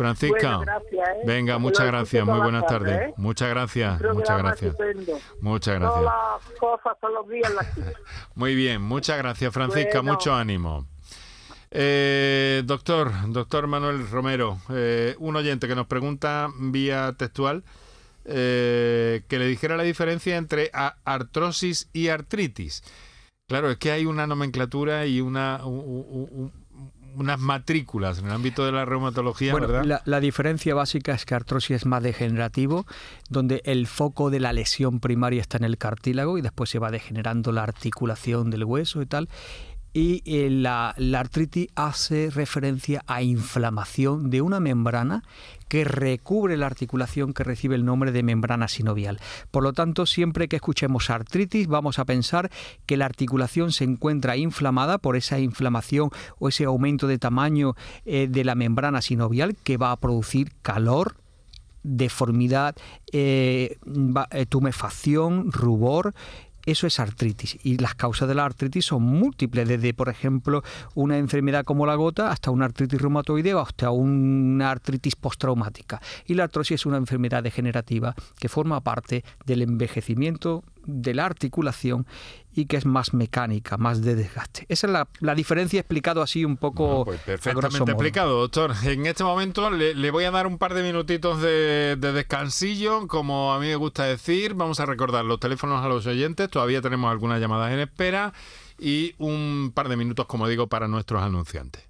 [0.00, 1.20] Francisca, Bueno, gracias, ¿eh?
[1.26, 3.00] venga, Lo muchas gracias, muy buenas tardes.
[3.10, 3.14] ¿eh?
[3.18, 4.74] Muchas gracias, muchas gracias.
[5.42, 6.04] Muchas Todas gracias.
[6.04, 7.98] las cosas todos los días las escucho.
[8.34, 10.12] Muy bien, muchas gracias, Francisca, Bueno.
[10.14, 10.86] mucho ánimo.
[11.70, 17.62] Eh, doctor, doctor Manuel Romero, eh, un oyente que nos pregunta vía textual
[18.24, 20.70] eh, que le dijera la diferencia entre
[21.04, 22.82] artrosis y artritis.
[23.46, 25.60] Claro, es que hay una nomenclatura y una,
[27.14, 29.84] unas matrículas en el ámbito de la reumatología, Bueno, ¿verdad?
[29.84, 32.86] la, la diferencia básica es que artrosis es más degenerativo,
[33.28, 36.90] donde el foco de la lesión primaria está en el cartílago y después se va
[36.90, 39.28] degenerando la articulación del hueso y tal.
[39.92, 45.24] Y eh, la, la artritis hace referencia a inflamación de una membrana
[45.70, 49.20] que recubre la articulación que recibe el nombre de membrana sinovial.
[49.52, 52.50] Por lo tanto, siempre que escuchemos artritis, vamos a pensar
[52.86, 58.26] que la articulación se encuentra inflamada por esa inflamación o ese aumento de tamaño eh,
[58.28, 61.14] de la membrana sinovial que va a producir calor,
[61.84, 62.74] deformidad,
[63.12, 63.78] eh,
[64.32, 66.14] eh, tumefacción, rubor.
[66.70, 70.62] Eso es artritis y las causas de la artritis son múltiples, desde por ejemplo
[70.94, 76.00] una enfermedad como la gota hasta una artritis reumatoide o hasta una artritis postraumática.
[76.26, 82.06] Y la artrosis es una enfermedad degenerativa que forma parte del envejecimiento de la articulación
[82.52, 84.66] y que es más mecánica, más de desgaste.
[84.68, 88.72] Esa es la, la diferencia explicado así un poco Pues perfectamente explicado, doctor.
[88.84, 93.06] En este momento le, le voy a dar un par de minutitos de, de descansillo,
[93.06, 94.54] como a mí me gusta decir.
[94.54, 96.50] Vamos a recordar los teléfonos a los oyentes.
[96.50, 98.32] Todavía tenemos algunas llamadas en espera
[98.78, 101.89] y un par de minutos, como digo, para nuestros anunciantes.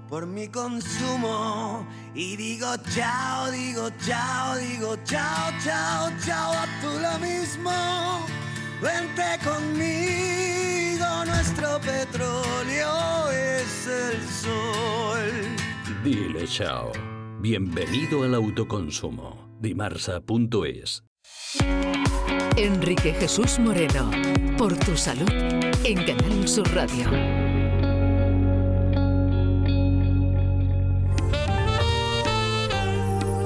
[0.11, 7.17] por mi consumo y digo chao, digo chao, digo chao, chao, chao, a tú lo
[7.25, 7.71] mismo.
[8.81, 15.31] Vente conmigo, nuestro petróleo es el sol.
[16.03, 16.91] Dile chao.
[17.39, 19.57] Bienvenido al autoconsumo.
[19.61, 21.05] Dimarsa.es.
[22.57, 24.11] Enrique Jesús Moreno.
[24.57, 25.31] Por tu salud.
[25.85, 27.40] En Canal Sur Radio.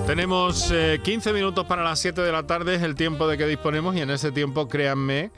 [0.07, 3.47] Tenemos eh, 15 minutos para las 7 de la tarde, es el tiempo de que
[3.47, 5.31] disponemos y en ese tiempo, créanme,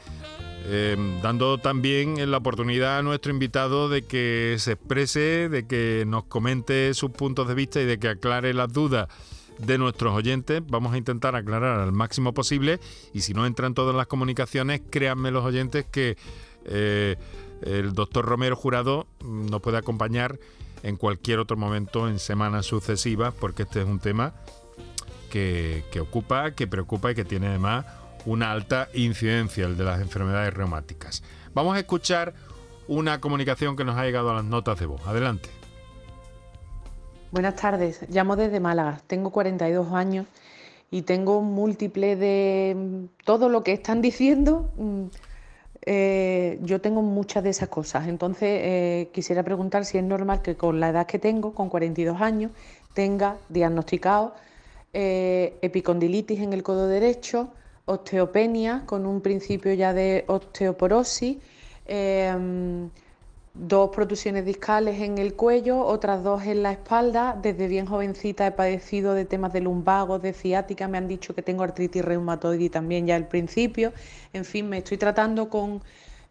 [0.66, 6.26] eh, dando también la oportunidad a nuestro invitado de que se exprese, de que nos
[6.26, 9.08] comente sus puntos de vista y de que aclare las dudas
[9.58, 10.62] de nuestros oyentes.
[10.68, 12.82] Vamos a intentar aclarar al máximo posible
[13.14, 16.18] y si no entran todas las comunicaciones, créanme los oyentes que
[16.66, 17.16] eh,
[17.62, 20.38] el doctor Romero Jurado nos puede acompañar
[20.84, 24.34] en cualquier otro momento en semanas sucesivas, porque este es un tema
[25.30, 27.86] que, ocupa, que preocupa y que tiene además
[28.26, 31.24] una alta incidencia, el de las enfermedades reumáticas.
[31.54, 32.34] Vamos a escuchar
[32.88, 35.06] una comunicación que nos ha llegado a las notas de voz.
[35.06, 35.50] Adelante.
[37.32, 40.26] Buenas tardes, llamo desde Málaga, tengo 42 años
[40.90, 44.72] y tengo múltiple de mm, todo lo que están diciendo.
[45.86, 50.56] Eh, yo tengo muchas de esas cosas, entonces eh, quisiera preguntar si es normal que
[50.56, 52.52] con la edad que tengo, con 42 años,
[52.94, 54.34] tenga diagnosticado
[54.94, 57.50] eh, epicondilitis en el codo derecho,
[57.86, 61.38] osteopenia con un principio ya de osteoporosis,
[63.60, 67.38] dos protusiones discales en el cuello, otras dos en la espalda.
[67.42, 71.42] Desde bien jovencita he padecido de temas de lumbago, de ciática, me han dicho que
[71.42, 73.94] tengo artritis reumatoide también ya al principio.
[74.34, 75.82] En fin, me estoy tratando con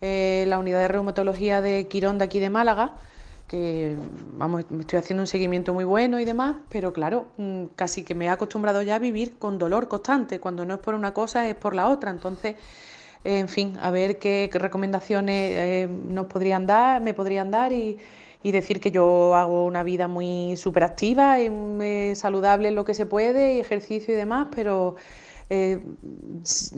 [0.00, 2.92] eh, la unidad de reumatología de Quirón de aquí de Málaga,
[3.48, 3.96] que
[4.32, 8.14] vamos, me estoy haciendo un seguimiento muy bueno y demás, pero claro, mm, casi que
[8.14, 11.48] me he acostumbrado ya a vivir con dolor constante, cuando no es por una cosa
[11.48, 12.10] es por la otra.
[12.10, 12.56] Entonces,
[13.26, 17.98] en fin, a ver qué, recomendaciones eh, nos podrían dar, me podrían dar y,
[18.42, 22.94] y decir que yo hago una vida muy superactiva y muy saludable en lo que
[22.94, 24.96] se puede, y ejercicio y demás, pero
[25.50, 25.80] eh,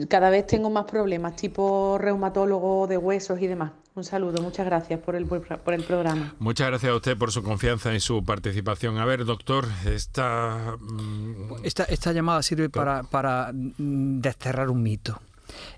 [0.09, 3.71] cada vez tengo más problemas, tipo reumatólogo de huesos y demás.
[3.95, 6.33] Un saludo, muchas gracias por el, por el programa.
[6.39, 8.97] Muchas gracias a usted por su confianza y su participación.
[8.97, 10.77] A ver, doctor, esta...
[10.79, 15.19] mm, Esta, esta llamada sirve para, para desterrar un mito.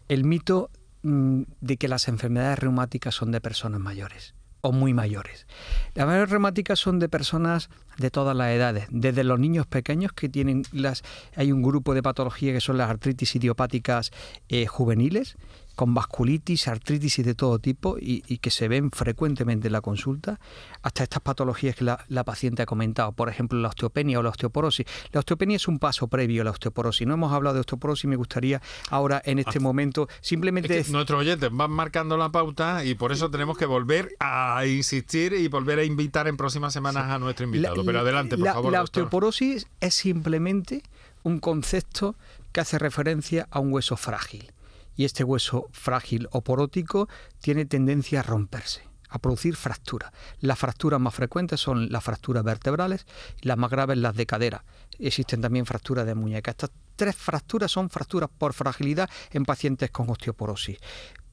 [0.08, 0.70] El mito
[1.04, 5.48] mm, de que las enfermedades reumáticas son de personas mayores o muy mayores.
[5.96, 10.30] Las enfermedades reumáticas son de personas de todas las edades, desde los niños pequeños que
[10.30, 11.04] tienen las...
[11.36, 14.12] Hay un grupo de patologías que son las artritis idiopáticas
[14.50, 15.36] eh, juveniles,
[15.82, 19.82] con vasculitis, artritis y de todo tipo y, y que se ven frecuentemente en la
[19.82, 20.40] consulta,
[20.84, 24.30] hasta estas patologías que la, la paciente ha comentado, por ejemplo la osteopenia o la
[24.30, 24.86] osteoporosis.
[25.12, 27.08] La osteopenia es un paso previo a la osteoporosis.
[27.08, 28.62] No hemos hablado de osteoporosis, me gustaría
[28.92, 30.78] ahora en este momento simplemente...
[30.78, 34.64] Es que nuestros oyentes van marcando la pauta y por eso tenemos que volver a
[34.68, 37.78] insistir y volver a invitar en próximas semanas a nuestro invitado.
[37.78, 38.72] La- Pero adelante, por la, favor.
[38.72, 39.02] La doctor.
[39.02, 40.84] osteoporosis es simplemente
[41.24, 42.14] un concepto
[42.52, 44.52] que hace referencia a un hueso frágil.
[44.96, 47.08] Y este hueso frágil o porótico
[47.40, 50.12] tiene tendencia a romperse, a producir fracturas.
[50.40, 53.06] Las fracturas más frecuentes son las fracturas vertebrales
[53.42, 54.64] y las más graves las de cadera.
[55.00, 56.52] Existen también fracturas de muñeca.
[56.52, 60.78] Estas tres fracturas son fracturas por fragilidad en pacientes con osteoporosis.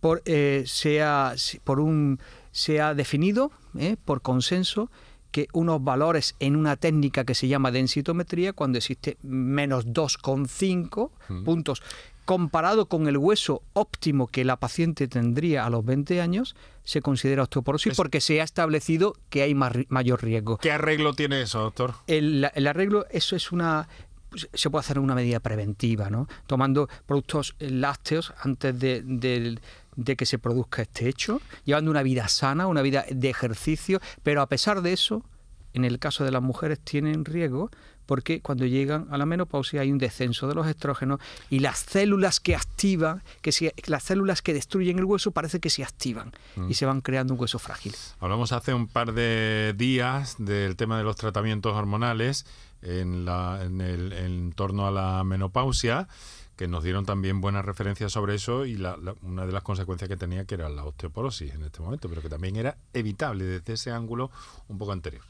[0.01, 1.35] Por, eh, se, ha,
[1.65, 2.21] por un,
[2.53, 4.91] se ha definido eh, por consenso
[5.33, 11.45] que unos valores en una técnica que se llama densitometría, cuando existe menos 2,5 Mm.
[11.45, 11.83] puntos,
[12.29, 17.45] comparado con el hueso óptimo que la paciente tendría a los 20 años, se considera
[17.45, 20.59] osteoporosis porque se ha establecido que hay mayor riesgo.
[20.59, 21.95] ¿Qué arreglo tiene eso, doctor?
[22.07, 23.89] El, el arreglo, eso es una
[24.29, 26.29] pues, se puede hacer una medida preventiva, ¿no?
[26.47, 29.59] Tomando productos lácteos antes de,
[29.97, 34.43] de que se produzca este hecho, llevando una vida sana, una vida de ejercicio, pero
[34.43, 35.25] a pesar de eso,
[35.73, 37.71] en el caso de las mujeres tienen riesgo
[38.09, 42.41] porque cuando llegan a la menopausia hay un descenso de los estrógenos y las células
[42.41, 46.71] que activan, que se- las células que destruyen el hueso parece que se activan Mm.
[46.71, 47.95] y se van creando un hueso frágil.
[48.19, 52.47] Hablamos hace un par de días del tema de los tratamientos hormonales
[52.81, 56.09] en, la, en, el, en torno a la menopausia,
[56.57, 60.09] que nos dieron también buenas referencias sobre eso y la- la- una de las consecuencias
[60.09, 63.75] que tenía que era la osteoporosis en este momento, pero que también era evitable desde
[63.75, 64.31] ese ángulo
[64.67, 65.23] un poco anterior.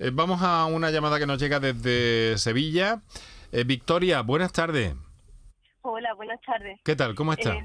[0.00, 3.02] Eh, vamos a una llamada que nos llega desde Sevilla.
[3.50, 4.94] Eh, Victoria, buenas tardes.
[5.82, 6.78] Hola, buenas tardes.
[6.84, 7.16] ¿Qué tal?
[7.16, 7.52] ¿Cómo está?
[7.54, 7.64] Eh,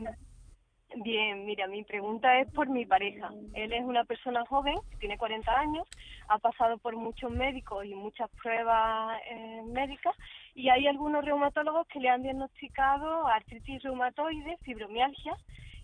[1.03, 3.29] bien, mira, mi pregunta es por mi pareja.
[3.53, 5.87] Él es una persona joven, tiene 40 años,
[6.27, 10.15] ha pasado por muchos médicos y muchas pruebas eh, médicas
[10.55, 15.35] y hay algunos reumatólogos que le han diagnosticado artritis reumatoide, fibromialgia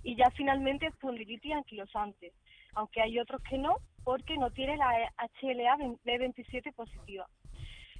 [0.01, 2.33] y ya finalmente espondilitis anquilosante,
[2.73, 7.27] aunque hay otros que no porque no tiene la HLA B27 positiva.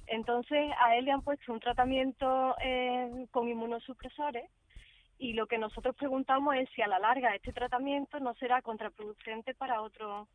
[0.06, 4.50] Entonces a él le han puesto un tratamiento eh, con inmunosupresores
[5.18, 9.54] y lo que nosotros preguntamos es si a la larga este tratamiento no será contraproducente
[9.54, 10.28] para otro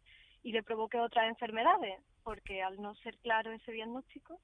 [0.44, 4.40] y le provoque otras enfermedades, porque al no ser claro ese diagnóstico,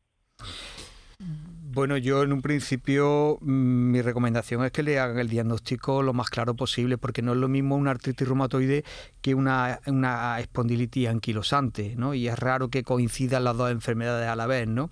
[1.74, 6.12] Bueno, yo en un principio mm, mi recomendación es que le hagan el diagnóstico lo
[6.12, 8.84] más claro posible, porque no es lo mismo una artritis reumatoide
[9.22, 12.14] que una, una espondilitis anquilosante, ¿no?
[12.14, 14.90] Y es raro que coincidan las dos enfermedades a la vez, ¿no?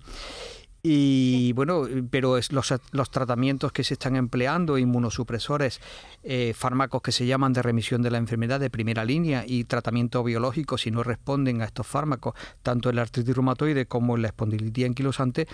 [0.82, 5.80] Y bueno, pero es los, los tratamientos que se están empleando, inmunosupresores,
[6.22, 10.24] eh, fármacos que se llaman de remisión de la enfermedad de primera línea y tratamiento
[10.24, 14.28] biológico si no responden a estos fármacos, tanto en la artritis reumatoide como en la
[14.28, 15.46] espondilitis anquilosante,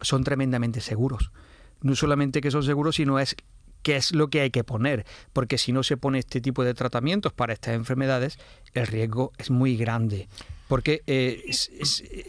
[0.00, 1.30] son tremendamente seguros.
[1.80, 3.36] No solamente que son seguros, sino es
[3.82, 6.74] qué es lo que hay que poner, porque si no se pone este tipo de
[6.74, 8.38] tratamientos para estas enfermedades,
[8.74, 10.28] el riesgo es muy grande
[10.72, 11.44] porque eh,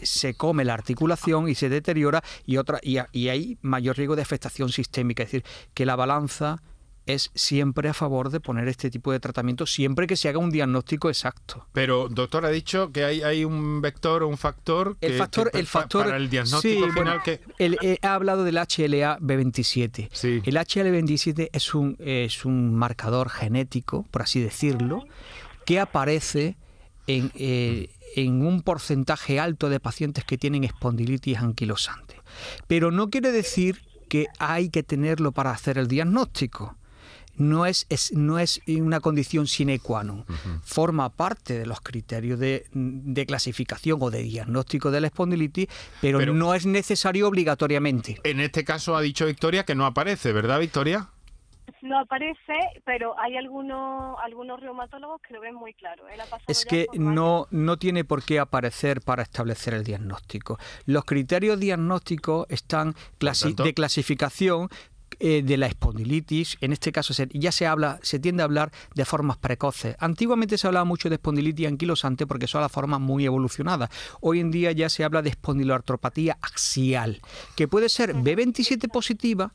[0.02, 4.68] se come la articulación y se deteriora y, otra, y, hay mayor riesgo de afectación
[4.68, 5.22] sistémica.
[5.22, 6.62] Es decir, que la balanza
[7.06, 10.50] es siempre a favor de poner este tipo de tratamiento, siempre que se haga un
[10.50, 11.66] diagnóstico exacto.
[11.72, 15.66] Pero, doctor, ha dicho que hay, hay un vector o un factor, el factor, el
[15.66, 17.40] factor para el diagnóstico final que...
[17.58, 20.42] Eh, ha hablado del HLA-B27.
[20.44, 25.06] El HLA-B27 es un, es un marcador genético, por así decirlo,
[25.64, 26.58] que aparece
[27.06, 32.20] en, eh, en un porcentaje alto de pacientes que tienen espondilitis anquilosante.
[32.66, 36.76] Pero no quiere decir que hay que tenerlo para hacer el diagnóstico.
[37.36, 40.24] No es, no es una condición sine qua non.
[40.62, 45.66] Forma parte de los criterios de, clasificación o de diagnóstico de la espondilitis,
[46.00, 48.20] pero, pero no es necesario obligatoriamente.
[48.22, 51.10] En este caso ha dicho Victoria que no aparece, ¿verdad, Victoria?
[51.84, 52.54] No aparece,
[52.84, 56.04] pero hay algunos algunos reumatólogos que lo ven muy claro.
[56.46, 60.58] es que no, no tiene por qué aparecer para establecer el diagnóstico.
[60.86, 64.70] Los criterios diagnósticos están de clasificación
[65.20, 69.04] eh, de la espondilitis, en este caso ya se habla, se tiende a hablar de
[69.04, 69.94] formas precoces.
[70.00, 73.90] Antiguamente se hablaba mucho de espondilitis anquilosante porque son las formas muy evolucionadas.
[74.22, 77.20] Hoy en día ya se habla de espondiloartropatía axial,
[77.56, 79.52] que puede ser B27 positiva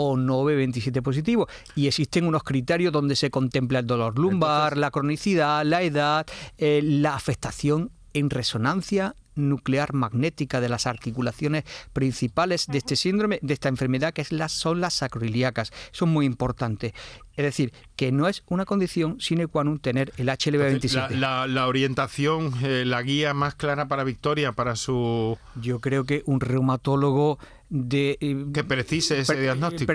[0.00, 1.48] o no B27 positivo.
[1.74, 6.24] Y existen unos criterios donde se contempla el dolor lumbar, la cronicidad, la edad,
[6.56, 13.54] eh, la afectación en resonancia nuclear magnética de las articulaciones principales de este síndrome, de
[13.54, 15.72] esta enfermedad, que es las, son las sacroiliacas.
[15.92, 16.94] Eso es muy importante.
[17.36, 21.10] Es decir, que no es una condición sine qua non tener el HLV27.
[21.14, 25.38] La, la, orientación, eh, la guía más clara para Victoria, para su...
[25.54, 27.38] Yo creo que un reumatólogo
[27.68, 28.18] de...
[28.20, 29.92] Eh, que precise ese diagnóstico.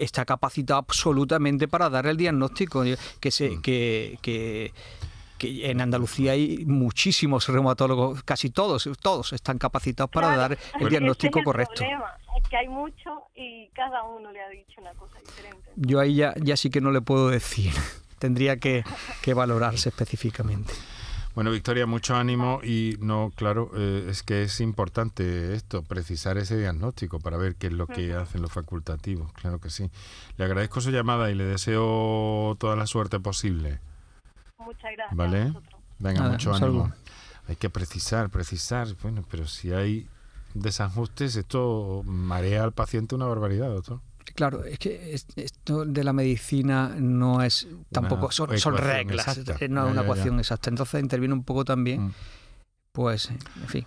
[0.00, 2.84] está capacitado absolutamente para dar el diagnóstico.
[3.20, 3.62] Que, se, mm.
[3.62, 4.72] que, que
[5.42, 11.40] que en Andalucía hay muchísimos reumatólogos, casi todos, todos están capacitados para dar el diagnóstico
[11.40, 11.82] es correcto.
[11.82, 15.68] es que hay muchos y cada uno le ha dicho una cosa diferente.
[15.74, 17.72] Yo ahí ya, ya sí que no le puedo decir,
[18.20, 18.84] tendría que,
[19.34, 20.72] valorarse específicamente.
[21.34, 26.58] Bueno, Victoria, mucho ánimo y no, claro, eh, es que es importante esto, precisar ese
[26.58, 29.90] diagnóstico para ver qué es lo que hacen los facultativos, claro que sí.
[30.36, 33.80] Le agradezco su llamada y le deseo toda la suerte posible.
[34.58, 35.16] Muchas gracias.
[35.16, 35.54] ¿Vale?
[35.98, 36.92] Venga, mucho ánimo.
[37.48, 38.88] Hay que precisar, precisar.
[39.02, 40.06] Bueno, pero si hay
[40.54, 44.00] desajustes, esto marea al paciente una barbaridad, doctor.
[44.34, 50.02] Claro, es que esto de la medicina no es tampoco, son, reglas, no es una
[50.02, 50.70] ecuación exacta.
[50.70, 52.14] Entonces interviene un poco también, mm.
[52.92, 53.86] pues, en fin.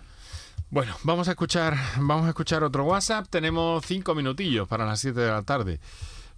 [0.70, 3.26] Bueno, vamos a escuchar, vamos a escuchar otro WhatsApp.
[3.28, 5.80] Tenemos cinco minutillos para las siete de la tarde.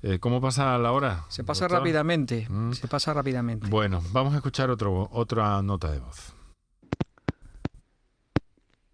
[0.02, 1.24] Eh, ¿Cómo pasa la hora?
[1.28, 2.72] Se pasa rápidamente, mm.
[2.72, 3.68] se pasa rápidamente.
[3.68, 6.34] Bueno, vamos a escuchar otro, otra nota de voz.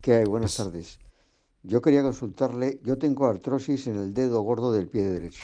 [0.00, 0.24] ¿Qué hay?
[0.24, 0.98] Buenas tardes.
[1.66, 5.42] Yo quería consultarle, yo tengo artrosis en el dedo gordo del pie derecho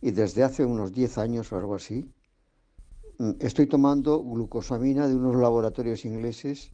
[0.00, 2.08] y desde hace unos 10 años o algo así
[3.18, 6.70] mm, estoy tomando glucosamina de unos laboratorios ingleses.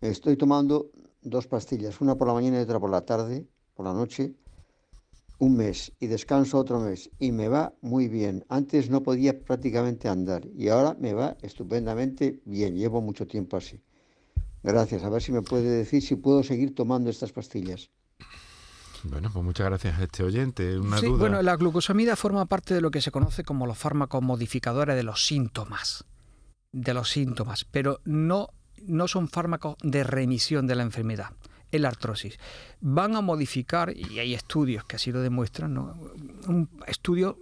[0.00, 0.90] Estoy tomando
[1.20, 4.34] dos pastillas, una por la mañana y otra por la tarde, por la noche,
[5.38, 8.42] un mes y descanso otro mes y me va muy bien.
[8.48, 12.74] Antes no podía prácticamente andar y ahora me va estupendamente bien.
[12.74, 13.82] Llevo mucho tiempo así.
[14.62, 15.02] Gracias.
[15.02, 17.90] A ver si me puede decir si puedo seguir tomando estas pastillas.
[19.04, 20.78] Bueno, pues muchas gracias a este oyente.
[20.78, 24.22] Una sí, Bueno, la glucosamida forma parte de lo que se conoce como los fármacos
[24.22, 26.04] modificadores de los síntomas.
[26.70, 28.50] De los síntomas, pero no,
[28.86, 31.32] no son fármacos de remisión de la enfermedad
[31.72, 32.38] el artrosis.
[32.82, 37.38] Van a modificar, y hay estudios que así lo demuestran, un estudio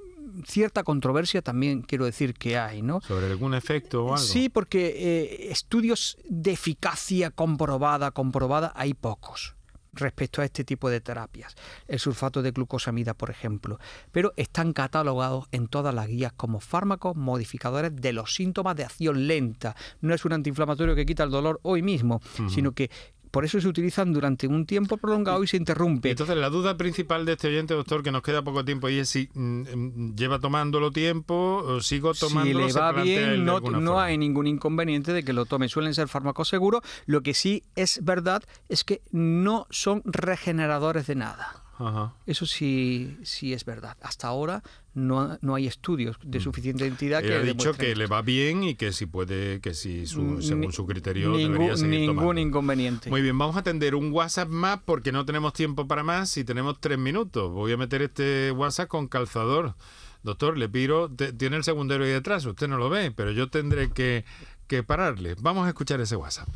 [0.46, 3.00] cierta controversia también quiero decir que hay, ¿no?
[3.00, 4.18] ¿Sobre algún efecto o algo?
[4.18, 9.54] Sí, porque eh, estudios de eficacia comprobada, comprobada, hay pocos
[9.92, 11.54] respecto a este tipo de terapias.
[11.88, 13.78] El sulfato de glucosamida, por ejemplo.
[14.12, 19.26] Pero están catalogados en todas las guías como fármacos modificadores de los síntomas de acción
[19.26, 19.76] lenta.
[20.00, 22.90] No es un antiinflamatorio que quita el dolor hoy mismo, sino que
[23.30, 26.10] por eso se utilizan durante un tiempo prolongado y se interrumpe.
[26.10, 29.08] Entonces, la duda principal de este oyente, doctor, que nos queda poco tiempo, y es
[29.08, 32.68] si mm, mm, lleva tomándolo tiempo, o sigo tomándolo.
[32.68, 35.68] Si le va bien, no, no hay ningún inconveniente de que lo tome.
[35.68, 36.82] Suelen ser fármacos seguros.
[37.06, 41.69] Lo que sí es verdad es que no son regeneradores de nada.
[41.82, 42.14] Ajá.
[42.26, 43.96] Eso sí, sí es verdad.
[44.02, 44.62] Hasta ahora
[44.92, 47.98] no, no hay estudios de suficiente entidad que ha dicho que esto.
[48.00, 52.00] le va bien y que si puede, que si su- según su criterio debería seguir
[52.00, 52.40] ningún tomando.
[52.40, 53.08] inconveniente.
[53.08, 56.44] Muy bien, vamos a atender un WhatsApp más porque no tenemos tiempo para más y
[56.44, 57.50] tenemos tres minutos.
[57.50, 59.74] Voy a meter este WhatsApp con calzador.
[60.22, 63.48] Doctor, le pido, te- tiene el segundero ahí detrás, usted no lo ve, pero yo
[63.48, 64.26] tendré que,
[64.66, 65.34] que pararle.
[65.40, 66.48] Vamos a escuchar ese WhatsApp.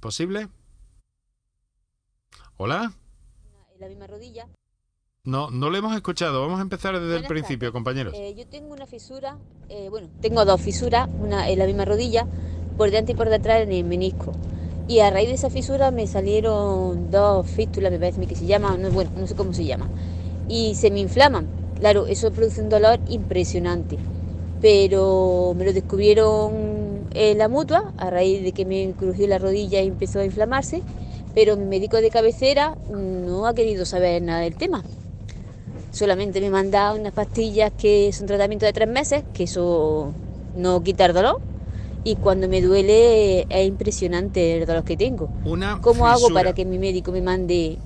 [0.00, 0.48] ¿Posible?
[2.56, 2.92] ¿Hola?
[3.74, 4.46] en la misma rodilla.
[5.24, 6.40] No, no le hemos escuchado.
[6.42, 8.12] Vamos a empezar desde el principio, compañeros.
[8.16, 9.38] Eh, yo tengo una fisura,
[9.68, 12.26] eh, bueno, tengo dos fisuras, una en la misma rodilla,
[12.76, 14.32] por delante y por detrás en el menisco.
[14.88, 18.76] Y a raíz de esa fisura me salieron dos fístulas, me parece que se llama,
[18.76, 19.88] no, bueno, no sé cómo se llama.
[20.48, 21.46] Y se me inflaman.
[21.78, 23.98] Claro, eso produce un dolor impresionante.
[24.60, 29.80] Pero me lo descubrieron en la mutua, a raíz de que me crujió la rodilla
[29.80, 30.82] y empezó a inflamarse.
[31.34, 34.82] Pero mi médico de cabecera no ha querido saber nada del tema.
[35.90, 40.12] Solamente me manda unas pastillas que son tratamiento de tres meses, que eso
[40.56, 41.40] no quita el dolor.
[42.04, 45.28] Y cuando me duele es impresionante el dolor que tengo.
[45.44, 47.78] Una ¿Cómo hago para que mi médico me mande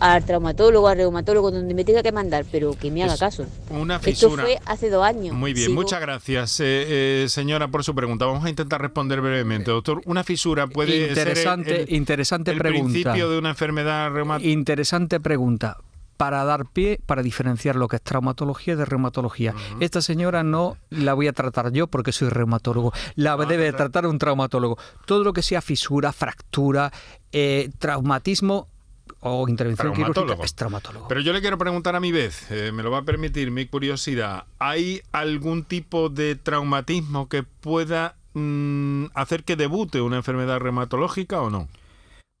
[0.00, 3.46] al traumatólogo, al reumatólogo, donde me tenga que mandar, pero que me haga Es caso?
[3.70, 4.42] Una Esto fisura.
[4.44, 5.34] fue hace dos años.
[5.34, 8.26] Muy bien, Sigo- muchas gracias, eh, eh, señora, por su pregunta.
[8.26, 10.00] Vamos a intentar responder brevemente, doctor.
[10.06, 12.92] ¿Una fisura puede Interesante, ser el, el- interesante el pregunta.
[12.92, 14.48] principio de una enfermedad reumática?
[14.50, 15.78] Interesante pregunta.
[16.16, 19.52] Para dar pie, para diferenciar lo que es traumatología de reumatología.
[19.80, 22.92] Esta señora no la voy a tratar yo porque soy reumatólogo.
[23.16, 24.78] La debe tratar un traumatólogo.
[25.06, 26.92] Todo lo que sea fisura, fractura,
[27.32, 28.68] eh, traumatismo
[29.20, 31.08] o intervención quirúrgica es traumatólogo.
[31.08, 33.66] Pero yo le quiero preguntar a mi vez, eh, me lo va a permitir mi
[33.66, 34.44] curiosidad.
[34.58, 41.50] ¿Hay algún tipo de traumatismo que pueda mm, hacer que debute una enfermedad reumatológica o
[41.50, 41.68] no?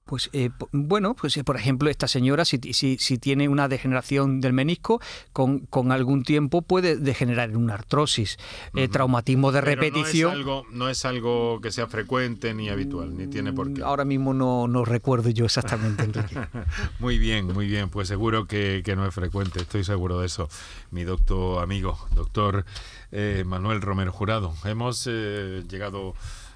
[0.04, 4.42] Pues eh, bueno, pues eh, por ejemplo, esta señora, si, si, si tiene una degeneración
[4.42, 5.00] del menisco,
[5.32, 8.36] con, con algún tiempo puede degenerar en una artrosis,
[8.74, 10.32] eh, traumatismo de Pero repetición.
[10.32, 13.82] No es, algo, no es algo que sea frecuente ni habitual, ni tiene por qué.
[13.82, 16.38] Ahora mismo no, no recuerdo yo exactamente, Enrique.
[16.98, 17.88] Muy bien, muy bien.
[17.88, 20.48] Pues seguro que, que no es frecuente, estoy seguro de eso.
[20.90, 22.66] Mi doctor amigo, doctor
[23.10, 24.54] eh, Manuel Romero Jurado.
[24.64, 26.14] Hemos llegado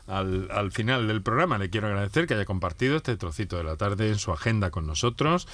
[0.08, 1.58] al, al final del programa.
[1.58, 4.86] Le quiero agradecer que haya compartido este trocito de la tarde en su agenda con
[4.86, 5.46] nosotros.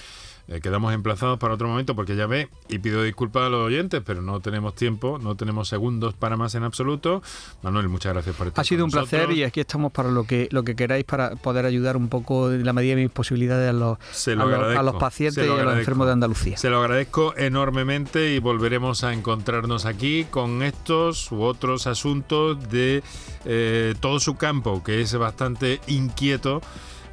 [0.47, 4.03] Eh, quedamos emplazados para otro momento porque ya ve, y pido disculpas a los oyentes,
[4.05, 7.23] pero no tenemos tiempo, no tenemos segundos para más en absoluto.
[7.63, 10.25] Manuel, muchas gracias por estar Ha sido con un placer y aquí estamos para lo
[10.25, 13.71] que lo que queráis para poder ayudar un poco en la medida de mis posibilidades
[13.71, 16.57] a los, lo a los, a agradezco, los pacientes y a los enfermos de Andalucía.
[16.59, 23.03] Se lo agradezco enormemente y volveremos a encontrarnos aquí con estos u otros asuntos de
[23.47, 26.61] eh, todo su campo, que es bastante inquieto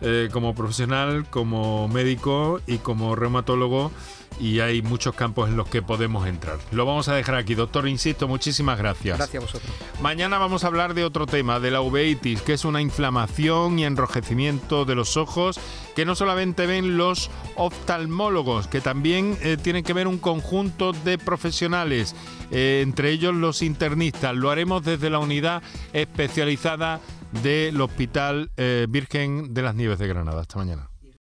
[0.01, 3.91] eh, como profesional, como médico y como reumatólogo.
[4.39, 6.57] Y hay muchos campos en los que podemos entrar.
[6.71, 7.53] Lo vamos a dejar aquí.
[7.53, 9.17] Doctor, insisto, muchísimas gracias.
[9.17, 9.71] Gracias a vosotros.
[10.01, 13.85] Mañana vamos a hablar de otro tema, de la uveitis, que es una inflamación y
[13.85, 15.59] enrojecimiento de los ojos
[15.95, 21.17] que no solamente ven los oftalmólogos, que también eh, tienen que ver un conjunto de
[21.17, 22.15] profesionales,
[22.49, 24.35] eh, entre ellos los internistas.
[24.35, 25.61] Lo haremos desde la unidad
[25.93, 27.01] especializada
[27.43, 30.41] del Hospital eh, Virgen de las Nieves de Granada.
[30.41, 30.90] Hasta mañana.